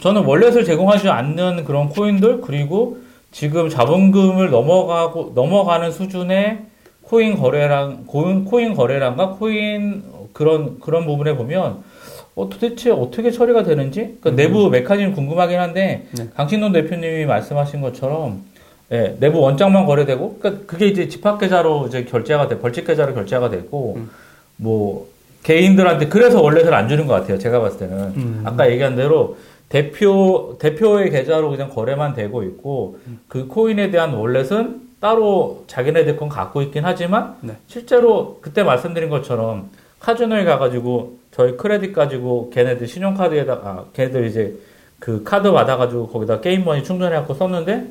[0.00, 2.98] 저는 월렛을 제공하지 않는 그런 코인들 그리고
[3.32, 6.58] 지금 자본금을 넘어가고 넘어가는 수준의
[7.02, 11.82] 코인 거래랑 코인, 코인 거래량과 코인 그런 그런 부분에 보면
[12.34, 16.28] 어, 도대체 어떻게 처리가 되는지 그러니까 내부 메커니즘 궁금하긴 한데 네.
[16.34, 18.42] 강신동 대표님이 말씀하신 것처럼
[18.92, 23.50] 예, 내부 원장만 거래되고 그러니까 그게 이제 집합 계좌로 이제 결제가 돼 벌칙 계좌로 결제가
[23.50, 24.10] 되고 음.
[24.56, 25.08] 뭐
[25.42, 27.38] 개인들한테 그래서 원래는 안 주는 것 같아요.
[27.38, 28.42] 제가 봤을 때는 음.
[28.44, 29.36] 아까 얘기한 대로
[29.68, 36.60] 대표 대표의 계좌로 그냥 거래만 되고 있고 그 코인에 대한 월렛은 따로 자기네들 건 갖고
[36.60, 37.54] 있긴 하지만 네.
[37.68, 44.54] 실제로 그때 말씀드린 것처럼 카지노에 가가지고 저희 크레딧 가지고 걔네들 신용카드에다 아 걔네들 이제
[44.98, 47.86] 그 카드 받아가지고 거기다 게임머니 충전해갖고 썼는데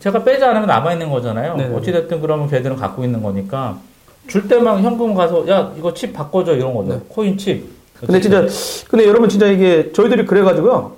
[0.00, 1.56] 제가 빼지 않으면 남아 있는 거잖아요.
[1.56, 1.74] 네네.
[1.76, 3.78] 어찌됐든 그러면 걔들은 갖고 있는 거니까
[4.26, 6.94] 줄 때만 현금 가서 야 이거 칩 바꿔줘 이런 거죠.
[6.94, 7.00] 네.
[7.08, 7.64] 코인 칩.
[8.00, 8.46] 근데 진짜
[8.90, 10.92] 근데 여러분 진짜 이게 저희들이 그래가지고요.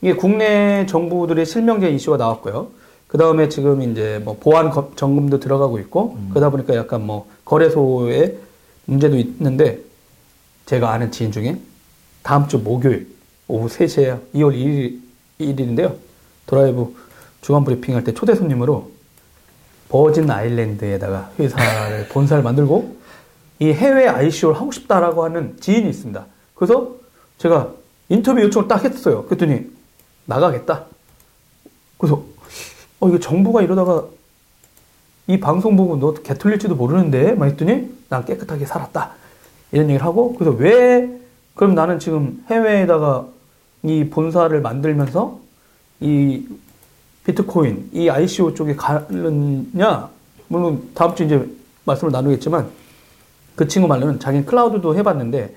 [0.00, 2.68] 이게 국내 정부들의 실명제 이슈가 나왔고요.
[3.06, 8.36] 그 다음에 지금 이제 뭐 보안 거- 점검도 들어가고 있고 그러다 보니까 약간 뭐 거래소에
[8.86, 9.78] 문제도 있는데
[10.68, 11.58] 제가 아는 지인 중에
[12.22, 13.08] 다음 주 목요일
[13.46, 15.00] 오후 3시에 2월 1일,
[15.40, 15.96] 1일인데요.
[16.46, 16.94] 드라이브
[17.40, 18.90] 주간 브리핑 할 때 초대 손님으로
[19.88, 22.98] 버진 아일랜드에다가 회사를 본사를 만들고
[23.60, 26.26] 이 해외 ICO를 하고 싶다라고 하는 지인이 있습니다.
[26.54, 26.96] 그래서
[27.38, 27.72] 제가
[28.10, 29.24] 인터뷰 요청을 딱 했어요.
[29.24, 29.70] 그랬더니
[30.26, 30.84] 나가겠다.
[31.96, 32.22] 그래서
[33.00, 34.04] 어 이거 정부가 이러다가
[35.28, 39.14] 이 방송 보고 너 개털릴지도 모르는데 막 했더니 난 깨끗하게 살았다.
[39.72, 41.08] 이런 얘기를 하고 그래서 왜
[41.54, 43.26] 그럼 나는 지금 해외에다가
[43.82, 45.38] 이 본사를 만들면서
[46.00, 46.46] 이
[47.24, 50.08] 비트코인 이 ICO 쪽에 가느냐
[50.48, 51.48] 물론 다음 주 이제
[51.84, 52.68] 말씀을 나누겠지만
[53.56, 55.54] 그 친구 말로는 자기는 클라우드도 해봤는데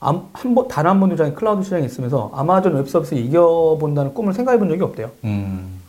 [0.00, 4.68] 한번 단 한 번도 자기 클라우드 시장에 있으면서 아마존 웹 서비스 이겨본다는 꿈을 생각해 본
[4.68, 5.10] 적이 없대요.
[5.24, 5.80] 음.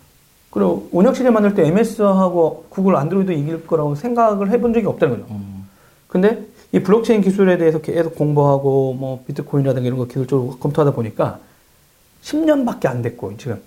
[0.50, 5.34] 그리고 운영 체제 만들 때 MS하고 구글 안드로이드 이길 거라고 생각을 해본 적이 없다는 거죠.
[5.34, 5.67] 음.
[6.08, 11.40] 근데 이 블록체인 기술에 대해서 계속 공부하고 뭐 비트코인이라든가 이런 거 기술적으로 검토하다 보니까
[12.24, 13.62] 10년밖에 안 됐고 지금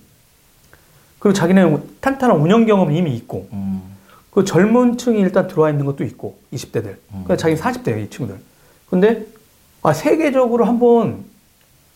[1.18, 3.82] 그리고 자기는 탄탄한 운영 경험이 이미 있고 음.
[4.30, 8.40] 그 젊은 층이 일단 들어와 있는 것도 있고 20대들 그러니까 자기 40대예요 이 친구들
[8.88, 9.26] 근데
[9.82, 11.24] 아 세계적으로 한번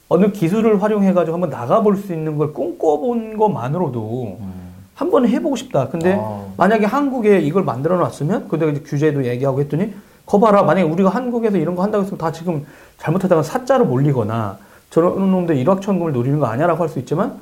[0.09, 4.65] 어느 기술을 활용해 가지고 한번 나가볼 수 있는 걸 꿈꿔본 것만으로도 음.
[4.95, 6.47] 한번 해보고 싶다 근데 아.
[6.57, 9.93] 만약에 한국에 이걸 만들어 놨으면 그때 이제 규제도 얘기하고 했더니
[10.27, 10.63] 거봐라.
[10.63, 12.67] 만약에 우리가 한국에서 이런 거 한다고 했으면 다 지금
[12.99, 14.59] 잘못하다가 사자로 몰리거나
[14.91, 17.39] 저런 놈들 일확천금을 노리는 거 아니야 라고 할 수 있지만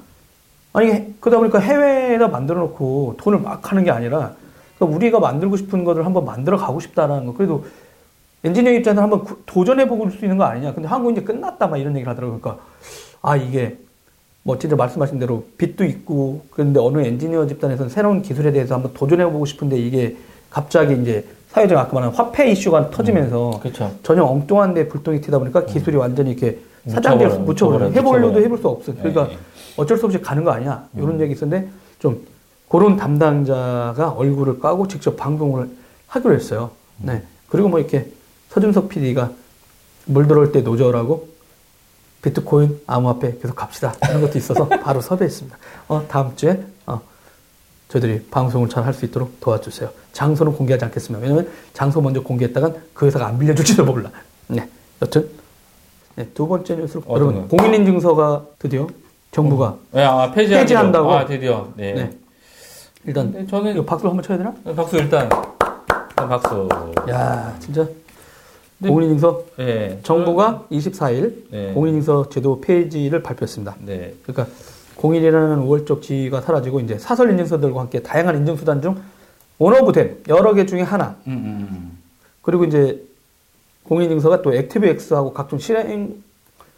[0.72, 4.32] 아니 그러다 보니까 해외에다 만들어 놓고 돈을 막 하는 게 아니라
[4.78, 7.34] 그러니까 우리가 만들고 싶은 것을 한번 만들어 가고 싶다라는 거.
[7.34, 7.64] 그래도
[8.44, 10.72] 엔지니어 입장에서 한번 도전해 보고 수 있는 거 아니냐.
[10.74, 12.40] 근데 한국 이제 끝났다 막 이런 얘기를 하더라고요.
[12.40, 12.64] 그러니까
[13.20, 13.78] 아 이게
[14.42, 19.24] 뭐 진짜 말씀하신 대로 빛도 있고 그런데 어느 엔지니어 집단에서는 새로운 기술에 대해서 한번 도전해
[19.30, 20.16] 보고 싶은데 이게
[20.50, 23.94] 갑자기 이제 사회적 아까 말한 화폐 이슈가 터지면서 그렇죠.
[24.02, 28.40] 전혀 엉뚱한데 불똥이 튀다 보니까 기술이 완전히 이렇게 사장돼서 묻혀버려, 해보려도.
[28.40, 28.92] 해볼 수 없어.
[28.94, 29.38] 그러니까 예, 예.
[29.76, 30.86] 어쩔 수 없이 가는 거 아니야.
[30.96, 32.26] 이런 얘기 있었는데 좀
[32.68, 35.68] 그런 담당자가 얼굴을 까고 직접 방송을
[36.08, 36.70] 하기로 했어요.
[36.96, 37.22] 네.
[37.50, 38.10] 그리고 뭐 이렇게
[38.48, 39.30] 서준석 PD가
[40.06, 41.28] 물 들어올 때 노저라고
[42.22, 43.92] 비트코인 암호화폐 계속 갑시다.
[44.08, 45.58] 이런 것도 있어서 바로 섭외했습니다.
[45.88, 47.00] 어, 다음 주에 어,
[47.92, 49.90] 저희들이 방송을 잘 할 수 있도록 도와주세요.
[50.12, 51.22] 장소는 공개하지 않겠습니다.
[51.22, 54.10] 왜냐면 장소 먼저 공개했다간 그 회사가 안 빌려줄지도 몰라.
[54.48, 54.66] 네.
[55.02, 55.28] 여튼
[56.16, 57.48] 네, 두 번째 뉴스로 여러분?
[57.48, 58.86] 공인인증서가 드디어
[59.30, 60.30] 정부가 네, 아.
[60.32, 61.12] 폐지한다고?
[61.12, 61.68] 아, 드디어.
[61.76, 61.92] 네.
[61.92, 62.10] 네.
[63.04, 64.54] 일단 근데 저는 박수 한번 쳐야 되나?
[64.74, 65.28] 박수 일단.
[66.10, 66.68] 일단 박수.
[67.10, 67.86] 야 진짜
[68.78, 68.88] 네.
[68.88, 70.00] 공인인증서 네.
[70.02, 71.72] 정부가 24일 네.
[71.74, 73.76] 공인인증서 제도 폐지를 발표했습니다.
[73.80, 74.14] 네.
[74.22, 74.46] 그러니까
[74.96, 78.96] 공인이라는 우월적 지위가 사라지고 이제 사설 인증서들과 함께 다양한 인증 수단 중
[79.58, 81.98] 원오브된 여러 개 중에 하나 음, 음, 음.
[82.42, 83.02] 그리고 이제
[83.84, 86.22] 공인인증서가 또 액티브엑스하고 각종 실행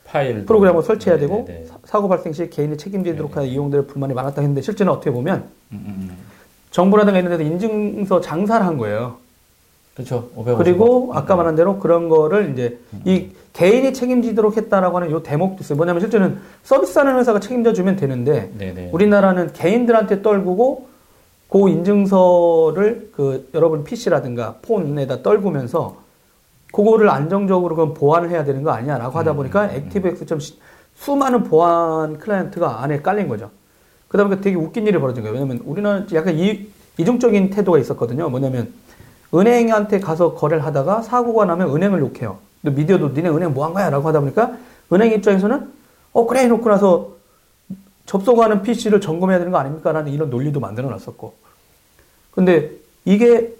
[0.05, 0.45] 파일.
[0.47, 1.67] 프로그램을 설치해야 네, 되고 네, 네.
[1.67, 5.85] 사- 사고 발생 시 개인이 책임지도록 하여 이용될 불만이 많았다 했는데 실제는 어떻게 보면 음,
[5.87, 6.17] 음, 음.
[6.71, 9.17] 정부라든가 이런 데서 인증서 장사를 한 거예요.
[9.95, 10.29] 그렇죠.
[10.35, 10.59] 550.
[10.59, 15.77] 그리고 아까 말한 대로 그런 거를 이제 이 개인이 책임지도록 했다라고 하는 요 대목도 있어요.
[15.77, 18.91] 뭐냐면 실제는 서비스하는 회사가 책임져 주면 되는데 네네.
[18.93, 20.89] 우리나라는 개인들한테 떨구고
[21.49, 25.97] 그 인증서를 그 여러분 PC라든가 폰에다 떨구면서
[26.73, 30.59] 그거를 안정적으로 그럼 보완을 해야 되는 거 아니냐라고 하다 보니까 액티브엑스처럼 시-
[30.97, 33.51] 수많은 보안 클라이언트가 안에 깔린 거죠.
[34.09, 35.35] 그러다 보니까 되게 웃긴 일이 벌어진 거예요.
[35.35, 36.67] 왜냐면 우리는 약간 이,
[36.99, 38.29] 이중적인 태도가 있었거든요.
[38.29, 38.73] 뭐냐면
[39.33, 42.39] 은행한테 가서 거래를 하다가 사고가 나면 은행을 욕해요.
[42.65, 43.91] 근데 미디어도 니네 은행 뭐 한 거야?
[43.91, 44.57] 라고 하다 보니까
[44.93, 45.71] 은행 입장에서는
[46.15, 47.13] 어, 그래 해놓고 나서
[48.07, 49.93] 접속하는 PC를 점검해야 되는 거 아닙니까?
[49.93, 51.35] 라는 이런 논리도 만들어 놨었고.
[52.31, 52.71] 근데
[53.05, 53.53] 이게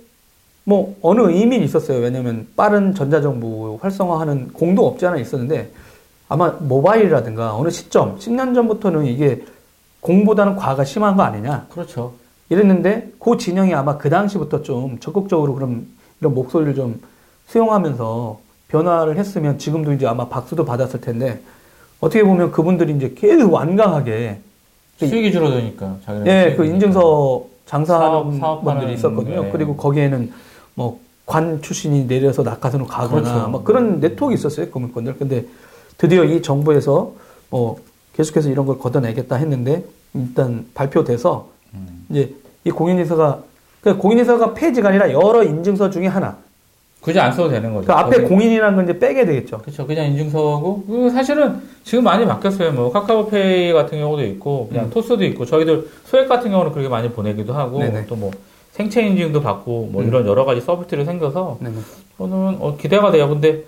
[0.65, 1.99] 뭐 어느 의미는 있었어요.
[1.99, 5.71] 왜냐면 빠른 전자정부 활성화하는 공도 없지 않아 있었는데
[6.29, 9.45] 아마 모바일이라든가 어느 시점, 10년 전부터는 이게
[10.01, 11.67] 공보다는 과가 심한 거 아니냐.
[11.71, 12.15] 그렇죠.
[12.49, 15.87] 이랬는데 그 진영이 아마 그 당시부터 좀 적극적으로 그럼
[16.21, 17.01] 이런 목소리를 좀
[17.49, 18.41] 수용하면서
[18.79, 21.41] 변화를 했으면 지금도 이제 아마 박수도 받았을 텐데
[22.01, 24.41] 어떻게 보면 그분들이 이제 계속 완강하게
[24.99, 25.97] 수익이 줄어드니까.
[26.05, 29.45] 자기네 예, 그 인증서 장사하는 사업- 분들이 있었거든요.
[29.45, 29.51] 네.
[29.53, 30.33] 그리고 거기에는
[30.75, 33.49] 뭐 관 출신이 내려서 낙하산으로 가거나 그렇죠.
[33.49, 34.69] 뭐 그런 네트워크 있었어요.
[34.71, 35.17] 금융권들.
[35.17, 35.47] 근데
[35.97, 37.13] 드디어 이 정부에서
[37.49, 37.79] 뭐
[38.15, 42.05] 계속해서 이런 걸 걷어내겠다 했는데 일단 발표돼서 음.
[42.11, 42.35] 이제
[42.65, 43.43] 이 공인인증서가
[43.81, 46.37] 그 공인인증서가 폐지가 아니라 여러 인증서 중에 하나.
[47.05, 47.87] 굳이 안 써도 되는 거죠.
[47.87, 49.59] 그 앞에 거기- 공인이라는 건 이제 빼게 되겠죠.
[49.59, 49.87] 그렇죠.
[49.87, 52.73] 그냥 인증서고 그 사실은 지금 많이 바뀌었어요.
[52.73, 54.91] 뭐 카카오페이 같은 경우도 있고 그냥 음.
[54.91, 58.07] 토스도 있고 저희들 소액 같은 경우는 그렇게 많이 보내기도 하고 네네.
[58.07, 58.31] 또뭐
[58.73, 60.09] 생체 인증도 받고 뭐 음.
[60.09, 61.69] 이런 여러 가지 서비스들이 생겨서 네.
[61.69, 61.77] 네.
[62.17, 63.29] 저는 어, 기대가 돼요.
[63.29, 63.65] 근데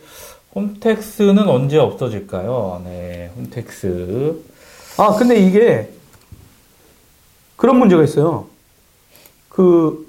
[0.54, 2.80] 홈택스는 언제 없어질까요?
[2.86, 4.34] 네, 홈택스.
[4.96, 5.90] 아, 근데 이게
[7.56, 8.46] 그런 문제가 있어요.
[9.50, 10.05] 그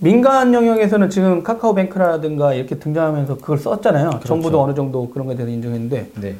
[0.00, 4.08] 민간 영역에서는 지금 카카오뱅크라든가 이렇게 등장하면서 그걸 썼잖아요.
[4.10, 4.26] 그렇죠.
[4.28, 6.36] 정부도 어느 정도 그런 거에 대해서 인정했는데 네.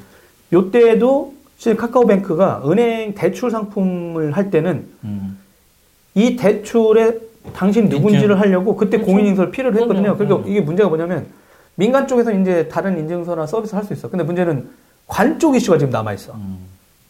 [0.52, 5.38] 요때도 실제 카카오뱅크가 은행 대출 상품을 할 때는 음.
[6.14, 7.18] 이 대출에
[7.54, 8.40] 당신 누군지를.
[8.40, 9.10] 하려고 그때 그렇죠.
[9.12, 10.16] 공인인증서를 필요로 했거든요.
[10.16, 10.44] 그러니까 음.
[10.50, 11.26] 이게 문제가 뭐냐면
[11.74, 14.08] 민간 쪽에서 이제 다른 인증서나 서비스 할 수 있어.
[14.08, 14.68] 근데 문제는
[15.06, 16.32] 관 쪽 이슈가 지금 남아 있어.
[16.34, 16.58] 음.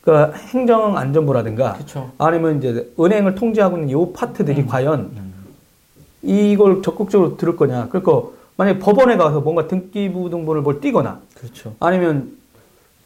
[0.02, 2.10] 그러니까 행정안전부라든가 그렇죠.
[2.18, 4.66] 아니면 이제 은행을 통제하고 있는 이 파트들이 음.
[4.66, 5.10] 과연
[6.22, 7.88] 이걸 적극적으로 들을 거냐.
[7.88, 11.74] 그러니까 만약에 법원에 가서 뭔가 등기부 등본을 뭘 띄거나 그렇죠.
[11.80, 12.36] 아니면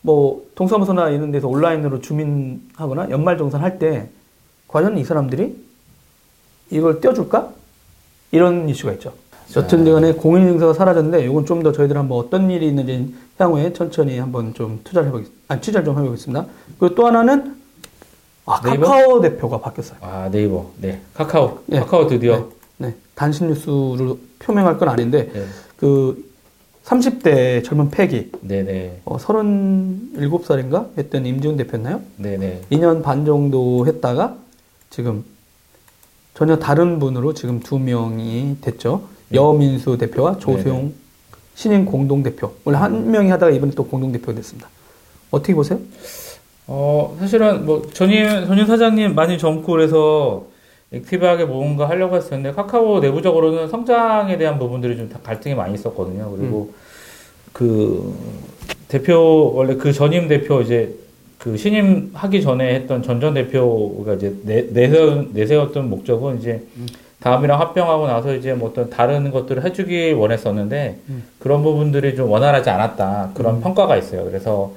[0.03, 4.09] 뭐 동사무소나 이런 데서 온라인으로 주민하거나 연말정산 할 때
[4.69, 5.57] 과연 이 사람들이
[6.71, 7.51] 이걸 떼어줄까?
[8.33, 9.13] 이런 이슈가 있죠.
[9.57, 14.53] 여튼 간에 공인인증서가 사라졌는데 이건 좀 더 저희들 한번 어떤 일이 있는지 향후에 천천히 한번
[14.55, 15.45] 좀 투자를 해보겠습니다.
[15.55, 16.47] 아, 취재를 좀 해보겠습니다.
[16.81, 17.55] 그리고 또 하나는
[18.47, 18.87] 아, 네이버?
[18.87, 19.99] 카카오 대표가 바뀌었어요.
[20.01, 21.79] 아 네이버, 네 카카오, 예.
[21.81, 22.54] 카카오 드디어 네, 네.
[23.15, 25.45] 단신 뉴스로 표명할 건 아닌데 네,
[25.77, 26.33] 그
[26.85, 32.03] 30대 젊은 패기 네, 네, 어, 37살인가 했던 임지훈 대표였나요?
[32.17, 32.61] 네, 네.
[32.71, 34.37] 2년 반 정도 했다가
[34.91, 35.25] 지금
[36.35, 39.03] 전혀 다른 분으로 지금 두 명이 됐죠.
[39.33, 40.93] 여민수 대표와 조수용
[41.55, 42.53] 신인 공동대표.
[42.65, 44.69] 원래 한 명이 하다가 이번에 또 공동대표가 됐습니다.
[45.31, 45.79] 어떻게 보세요?
[46.67, 50.47] 어 사실은 뭐 전임 전임 사장님 많이 젊고 그래서
[50.97, 56.31] 액티브하게 뭔가 하려고 했었는데 카카오 내부적으로는 성장에 대한 부분들이 좀 다 갈등이 많이 있었거든요.
[56.37, 56.73] 그리고
[57.53, 58.15] 그
[58.89, 60.95] 대표 원래 그 전임 대표 이제
[61.39, 66.63] 그 신임 하기 전에 했던 전전 대표가 이제 내, 내세운, 내세웠던 목적은 이제
[67.21, 70.99] 다음이랑 합병하고 나서 이제 뭐 어떤 다른 것들을 해주기 원했었는데
[71.39, 73.31] 그런 부분들이 좀 원활하지 않았다.
[73.35, 74.25] 그런 평가가 있어요.
[74.25, 74.73] 그래서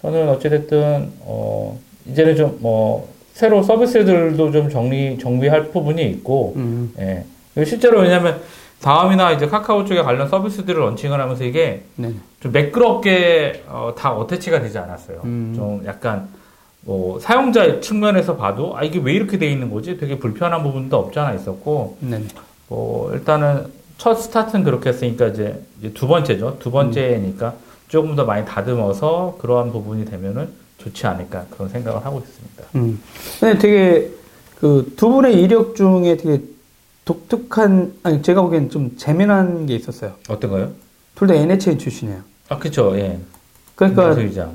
[0.00, 1.78] 저는 어찌됐든 어
[2.10, 7.24] 이제는 좀뭐 새로 서비스들도 좀 정리 정비할 부분이 있고 음, 예
[7.64, 8.40] 실제로 왜냐하면
[8.80, 12.14] 다음이나 이제 카카오 쪽에 관련 서비스들을 런칭을 하면서 이게 네.
[12.40, 15.20] 좀 매끄럽게 어, 다 어태치가 되지 않았어요.
[15.22, 15.52] 음.
[15.54, 16.26] 좀 약간
[16.80, 19.98] 뭐 사용자 측면에서 봐도 아 이게 왜 이렇게 돼 있는 거지?
[19.98, 22.20] 되게 불편한 부분도 없지 않아 있었고 네.
[22.66, 23.66] 뭐 일단은
[23.98, 26.56] 첫 스타트는 그렇게 했으니까 이제, 이제 두 번째죠.
[26.58, 27.54] 두 번째니까
[27.86, 32.64] 조금 더 많이 다듬어서 그러한 부분이 되면은 좋지 않을까 그런 생각을 하고 있습니다.
[32.76, 33.00] 음.
[33.40, 34.10] 근데 되게
[34.60, 36.42] 그 두 분의 이력 중에 되게
[37.04, 40.14] 독특한, 아니, 제가 보기엔 좀 재미난 게 있었어요.
[40.28, 40.72] 어떤가요?
[41.14, 42.20] 둘 다 NHN 출신이에요.
[42.48, 42.96] 아 그렇죠.
[42.98, 43.18] 예.
[43.74, 44.50] 그러니까 소유자.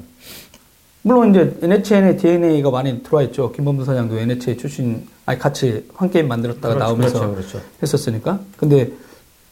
[1.02, 3.52] 물론 이제 NHN의 DNA가 많이 들어와 있죠.
[3.52, 7.62] 김범수 사장도 NHN 출신, 아니 같이 한 게임 만들었다가 나오면서 그렇죠, 그렇죠.
[7.82, 8.40] 했었으니까.
[8.58, 8.92] 근데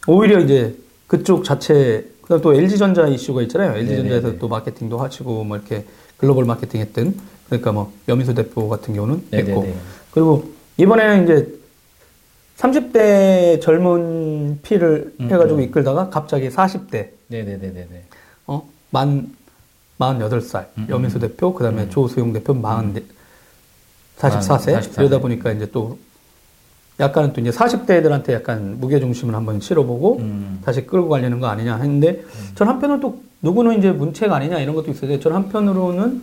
[0.07, 0.75] 오히려 이제
[1.07, 3.75] 그쪽 자체, 그다음 또 LG전자 이슈가 있잖아요.
[3.77, 4.37] LG전자에서 네네네.
[4.39, 5.85] 또 마케팅도 하시고 뭐 이렇게
[6.21, 7.15] 글로벌 마케팅 했던
[7.47, 9.75] 그러니까 뭐 여민수 대표 같은 경우는 했고 네네네.
[10.11, 11.61] 그리고 이번에는 이제
[12.57, 15.63] 30대 젊은 피를 음, 해가지고 음.
[15.63, 18.03] 이끌다가 갑자기 40대 네네네네네.
[18.47, 18.69] 어?
[18.91, 19.33] 만,
[19.97, 21.21] 48살, 음, 여민수 음.
[21.21, 21.89] 대표, 그 다음에 음.
[21.89, 23.09] 조수용 대표 40,
[24.17, 24.79] 44세.
[24.79, 24.99] 44세.
[24.99, 25.97] 이러다 보니까 이제 또,
[26.99, 30.61] 약간은 또 이제 40대들한테 약간 무게중심을 한번 실어보고, 음.
[30.63, 32.23] 다시 끌고 가려는 거 아니냐 했는데,
[32.55, 35.19] 전 한편으로 또, 누구는 이제 문책 아니냐 이런 것도 있어요.
[35.19, 36.21] 전 한편으로는,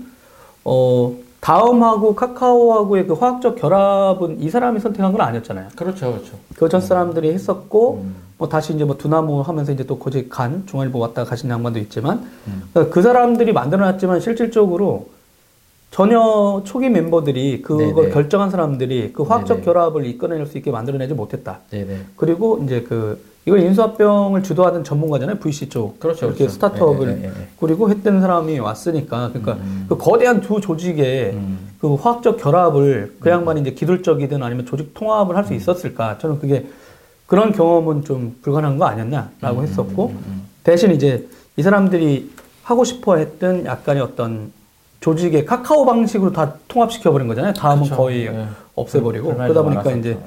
[0.64, 5.68] 어, 다음하고 카카오하고의 그 화학적 결합은 이 사람이 선택한 건 아니었잖아요.
[5.76, 6.32] 그렇죠, 그렇죠.
[6.56, 8.14] 그전 사람들이 했었고, 음.
[8.38, 12.28] 뭐 다시 이제 뭐 두나무 하면서 이제 또 거기 간 중앙일보 왔다 가신 양반도 있지만
[12.46, 12.62] 음.
[12.90, 15.08] 그 사람들이 만들어놨지만 실질적으로
[15.90, 18.10] 전혀 초기 멤버들이 그걸 네네.
[18.10, 19.64] 결정한 사람들이 그 화학적 네네.
[19.64, 21.60] 결합을 이끌어낼 수 있게 만들어내지 못했다.
[21.70, 22.00] 네네.
[22.16, 25.38] 그리고 이제 그 이걸 인수합병을 주도하던 전문가잖아요.
[25.38, 26.54] VC 쪽 그렇죠, 이렇게 그렇죠.
[26.54, 27.48] 스타트업을 예, 예, 예, 예.
[27.56, 29.86] 꾸리고 했던 사람이 왔으니까 그러니까 음.
[29.88, 31.70] 그 거대한 두 조직의 음.
[31.80, 36.18] 그 화학적 결합을 그 양반이 이제 기술적이든 아니면 조직 통합을 할 수 있었을까?
[36.18, 36.66] 저는 그게
[37.26, 40.12] 그런 경험은 좀 불가능한 거 아니었나라고 했었고
[40.62, 42.30] 대신 이제 이 사람들이
[42.64, 44.52] 하고 싶어 했던 약간의 어떤
[45.00, 47.52] 조직의 카카오 방식으로 다 통합시켜 버린 거잖아요.
[47.54, 47.96] 다음은 그렇죠.
[47.96, 48.46] 거의 예.
[48.74, 49.98] 없애버리고 그러다 보니까 많았었죠.
[49.98, 50.18] 이제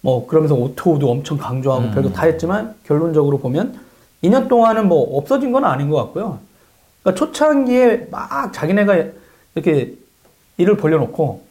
[0.00, 1.90] 뭐 그러면서 오토우도 엄청 강조하고 음.
[1.92, 3.78] 별거 다 했지만 결론적으로 보면
[4.22, 6.38] 2년 동안은 뭐 없어진 건 아닌 것 같고요.
[7.02, 9.04] 그러니까 초창기에 막 자기네가
[9.54, 9.94] 이렇게
[10.58, 11.42] 일을 벌려놓고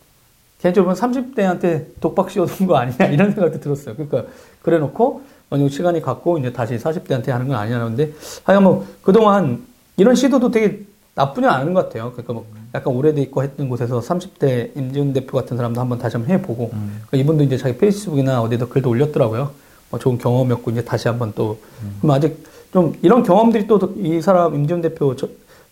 [0.61, 3.95] 개인적으로 보면 30대한테 독박 씌워둔 거 아니냐 이런 생각도 들었어요.
[3.95, 4.23] 그러니까
[4.61, 8.13] 그래놓고 어느 정도 시간이 갔고 이제 다시 40대한테 하는 건 아니냐는데
[8.43, 9.63] 하여간 뭐 그동안
[9.97, 10.81] 이런 시도도 되게
[11.15, 12.11] 나쁘지 않은 것 같아요.
[12.11, 16.35] 그러니까 뭐 약간 오래돼 있고 했던 곳에서 30대 임지훈 대표 같은 사람도 한번 다시 한번
[16.35, 19.51] 해보고 그러니까 이분도 이제 자기 페이스북이나 어디다 글도 올렸더라고요.
[19.89, 21.57] 뭐 좋은 경험이었고 이제 다시 한번 또
[22.01, 25.27] 그럼 아직 좀 이런 경험들이 또 이 사람 임지훈 대표 저-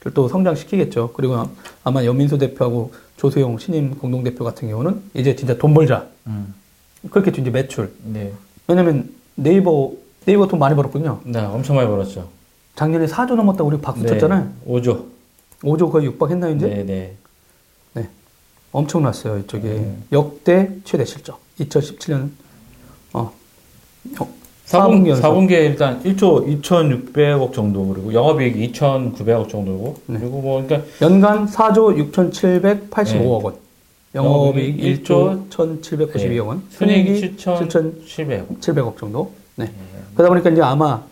[0.05, 1.11] 를또 성장시키겠죠.
[1.13, 1.47] 그리고
[1.85, 6.07] 아마 여민수 대표하고 조수용 신임 공동대표 같은 경우는 이제 진짜 돈 벌자.
[6.27, 6.53] 음.
[7.09, 7.39] 그렇겠죠.
[7.41, 7.89] 이제 매출.
[8.03, 8.33] 네.
[8.67, 9.91] 왜냐면 네이버,
[10.25, 11.19] 네이버 돈 많이 벌었거든요.
[11.23, 12.27] 네, 엄청 많이 벌었죠.
[12.75, 14.49] 작년에 4조 넘었다고 우리 박수 쳤잖아요.
[14.67, 15.05] 5조.
[15.63, 16.67] 5조 거의 육박했나요, 이제?
[16.67, 17.13] 네, 네.
[17.93, 18.09] 네.
[18.71, 19.63] 엄청났어요, 이쪽에.
[19.63, 19.97] 네.
[20.11, 21.39] 역대 최대 실적.
[21.59, 22.29] 2017년,
[23.13, 23.31] 어,
[24.19, 24.27] 역-
[24.65, 25.23] 사분기 4분기, 연속.
[25.23, 30.19] 4분기에 일단 1조 2,600억 정도 그리고 영업이익 2,900억 정도고 네.
[30.19, 33.55] 그리고 뭐 그러니까 연간 4조 6,785억 원.
[34.15, 36.63] 영업이익 영업이익 1조 1,792억 원.
[36.71, 38.97] 순이익이 순이익이 7,700억 7,700억.
[38.97, 39.31] 정도.
[39.55, 39.69] 네.
[40.15, 41.03] 그러다 보니까 이제 아마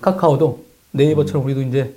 [0.00, 1.94] 카카오도 네이버처럼 우리도 이제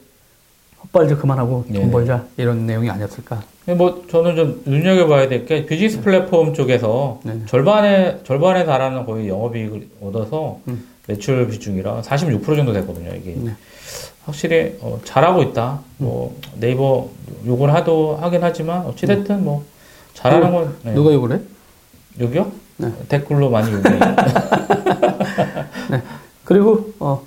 [0.83, 1.91] 헛발질 그만하고 돈 네.
[1.91, 3.41] 벌자 이런 내용이 아니었을까.
[3.65, 7.39] 근데 뭐 저는 좀 눈여겨봐야 될 게 비즈니스 플랫폼 쪽에서 네.
[7.47, 10.87] 절반에 절반에 달하는 거의 영업이익을 얻어서 음.
[11.07, 13.11] 매출 비중이랑 46% 정도 되거든요.
[13.15, 13.51] 이게 네.
[14.25, 15.79] 확실히 어, 잘하고 있다.
[15.97, 17.09] 뭐 네이버
[17.45, 19.63] 욕을 하도 하긴 하지만 어찌됐든 뭐
[20.13, 20.93] 잘하는 건 네.
[20.93, 21.39] 누가 욕을 해?
[22.77, 22.91] 네.
[23.09, 23.83] 댓글로 많이 욕이
[26.43, 27.21] 그리고 어,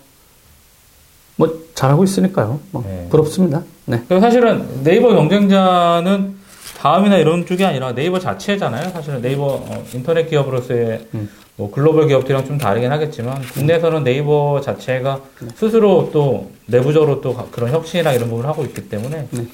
[1.40, 2.60] 뭐 잘하고 있으니까요.
[2.70, 3.06] 뭐 네.
[3.08, 3.62] 부럽습니다.
[3.86, 4.02] 네.
[4.06, 6.34] 그리고 사실은 네이버 경쟁자는
[6.78, 8.90] 다음이나 이런 쪽이 아니라 네이버 자체잖아요.
[8.90, 11.30] 사실은 네이버 어, 인터넷 기업으로서의 음.
[11.56, 15.48] 뭐 글로벌 기업들이랑 좀 다르긴 하겠지만 국내에서는 네이버 자체가 네.
[15.56, 19.46] 스스로 또 내부적으로 또 가- 그런 혁신이나 이런 부분을 하고 있기 때문에 네.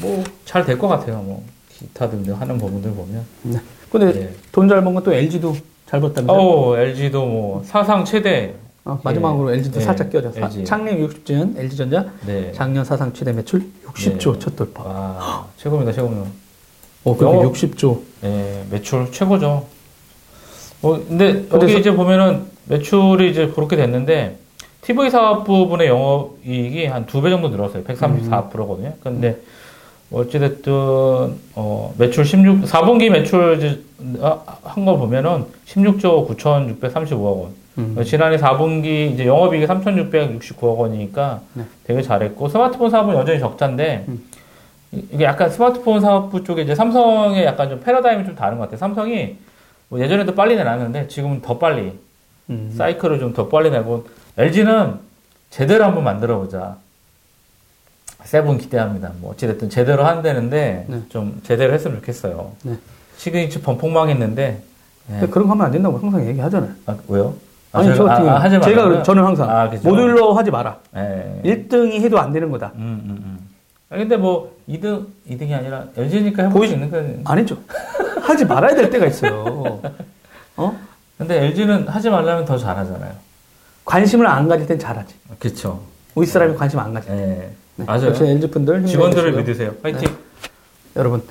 [0.00, 1.18] 뭐잘 될 것 같아요.
[1.18, 3.24] 뭐 기타 등등 하는 부분들 보면.
[3.42, 3.58] 네.
[3.90, 4.30] 근데 예.
[4.52, 5.56] 돈잘 번 건 또 LG도
[5.88, 6.36] 잘 벌다면서요?
[6.40, 9.54] 어 LG도 뭐 사상 최대 어, 마지막으로 예.
[9.54, 9.84] LG도 예.
[9.84, 10.30] 살짝 끼워져.
[10.32, 10.64] 사- LG.
[10.64, 12.52] 창립 60주년 LG전자 네.
[12.52, 14.38] 작년 사상 최대 매출 60조 네.
[14.38, 14.82] 첫 돌파.
[14.84, 15.92] 와 최고입니다.
[15.92, 16.30] 최고입니다.
[17.04, 18.00] 어, 그게 영업- 60조.
[18.20, 19.66] 네, 매출 최고죠.
[20.82, 24.38] 어, 근데 여기 이제 보면은 매출이 이제 그렇게 됐는데
[24.82, 27.84] TV 사업 부분의 영업 이익이 한 두 배 정도 늘었어요.
[27.84, 28.92] 134%거든요.
[29.02, 29.38] 근데
[30.12, 30.72] 어찌됐든
[31.54, 33.82] 어, 매출 16 4분기 매출
[34.62, 37.63] 한 거 보면은 16조 9,635억 원.
[37.78, 38.02] 음.
[38.04, 41.64] 지난해 4분기 이제 영업이익이 3,669억 원이니까 네.
[41.84, 44.24] 되게 잘했고 스마트폰 사업은 여전히 적자인데 음.
[44.92, 48.78] 이- 이게 약간 스마트폰 사업부 쪽에 이제 삼성의 약간 좀 패러다임이 좀 다른 것 같아요.
[48.78, 49.36] 삼성이
[49.88, 51.98] 뭐 예전에도 빨리 내놨는데 지금은 더 빨리
[52.50, 52.72] 음.
[52.76, 54.06] 사이클을 좀 더 빨리 내고
[54.36, 54.94] LG는
[55.50, 56.76] 제대로 한번 만들어 보자.
[58.24, 59.12] 세븐 기대합니다.
[59.20, 61.02] 뭐 어찌됐든 제대로 한다는데 네.
[61.10, 62.52] 좀 제대로 했으면 좋겠어요.
[62.62, 62.76] 네.
[63.18, 64.62] 시그니처 번폭망했는데
[65.08, 65.26] 네.
[65.28, 66.70] 그런 거 하면 안 된다고 항상 얘기하잖아요.
[66.86, 67.34] 아, 왜요?
[67.74, 68.94] 아, 아니, 저 같은 아, 아, 하지 경우 제가 말라고요?
[68.94, 69.88] 그래- 저는 항상 아, 그죠.
[69.88, 70.78] modular 하지 마라.
[70.96, 71.40] 예.
[71.44, 72.72] 1등이 해도 안 되는 거다.
[72.76, 73.48] 음, 음, 음.
[73.90, 77.20] 아, 근데 뭐 2등 2등이 아니라 LG니까 해볼 보이- 수 있는 건.
[77.24, 77.58] 아니죠.
[78.22, 79.80] 하지 말아야 될 때가 있어요.
[80.56, 80.78] 어?
[81.18, 83.12] 근데 LG는 하지 말라면 더 잘하잖아요.
[83.84, 85.14] 관심을 안 가질 땐 잘하지.
[85.38, 85.82] 그렇죠.
[86.14, 87.10] 우리 사람이 관심 안 가지.
[87.10, 87.50] 예.
[87.76, 87.84] 네.
[87.84, 88.06] 맞아요.
[88.06, 89.32] 역시 LG 분들 직원들을.
[89.32, 89.74] 믿으세요.
[89.82, 90.08] 파이팅.
[90.96, 91.22] 여러분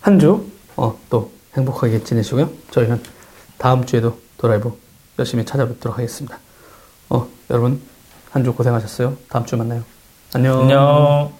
[0.00, 2.48] 한주 어, 또 행복하게 지내시고요.
[2.70, 3.00] 저희는
[3.58, 4.72] 다음 주에도 드라이브
[5.18, 6.38] 열심히 찾아뵙도록 하겠습니다.
[7.10, 7.80] 어, 여러분
[8.30, 9.16] 한 주 고생하셨어요.
[9.28, 9.84] 다음 주에 만나요.
[10.34, 10.60] 안녕.
[10.62, 11.32] 안녕.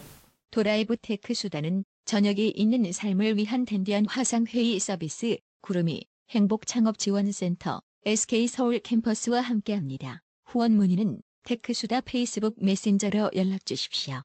[0.51, 7.81] 드라이브 테크수다는 저녁이 있는 삶을 위한 댄디한 화상 회의 서비스 구름이 행복 창업 지원 센터
[8.07, 10.23] SK 서울 캠퍼스와 함께합니다.
[10.47, 14.23] 후원 문의는 테크 수다 페이스북 메신저로 연락 주십시오.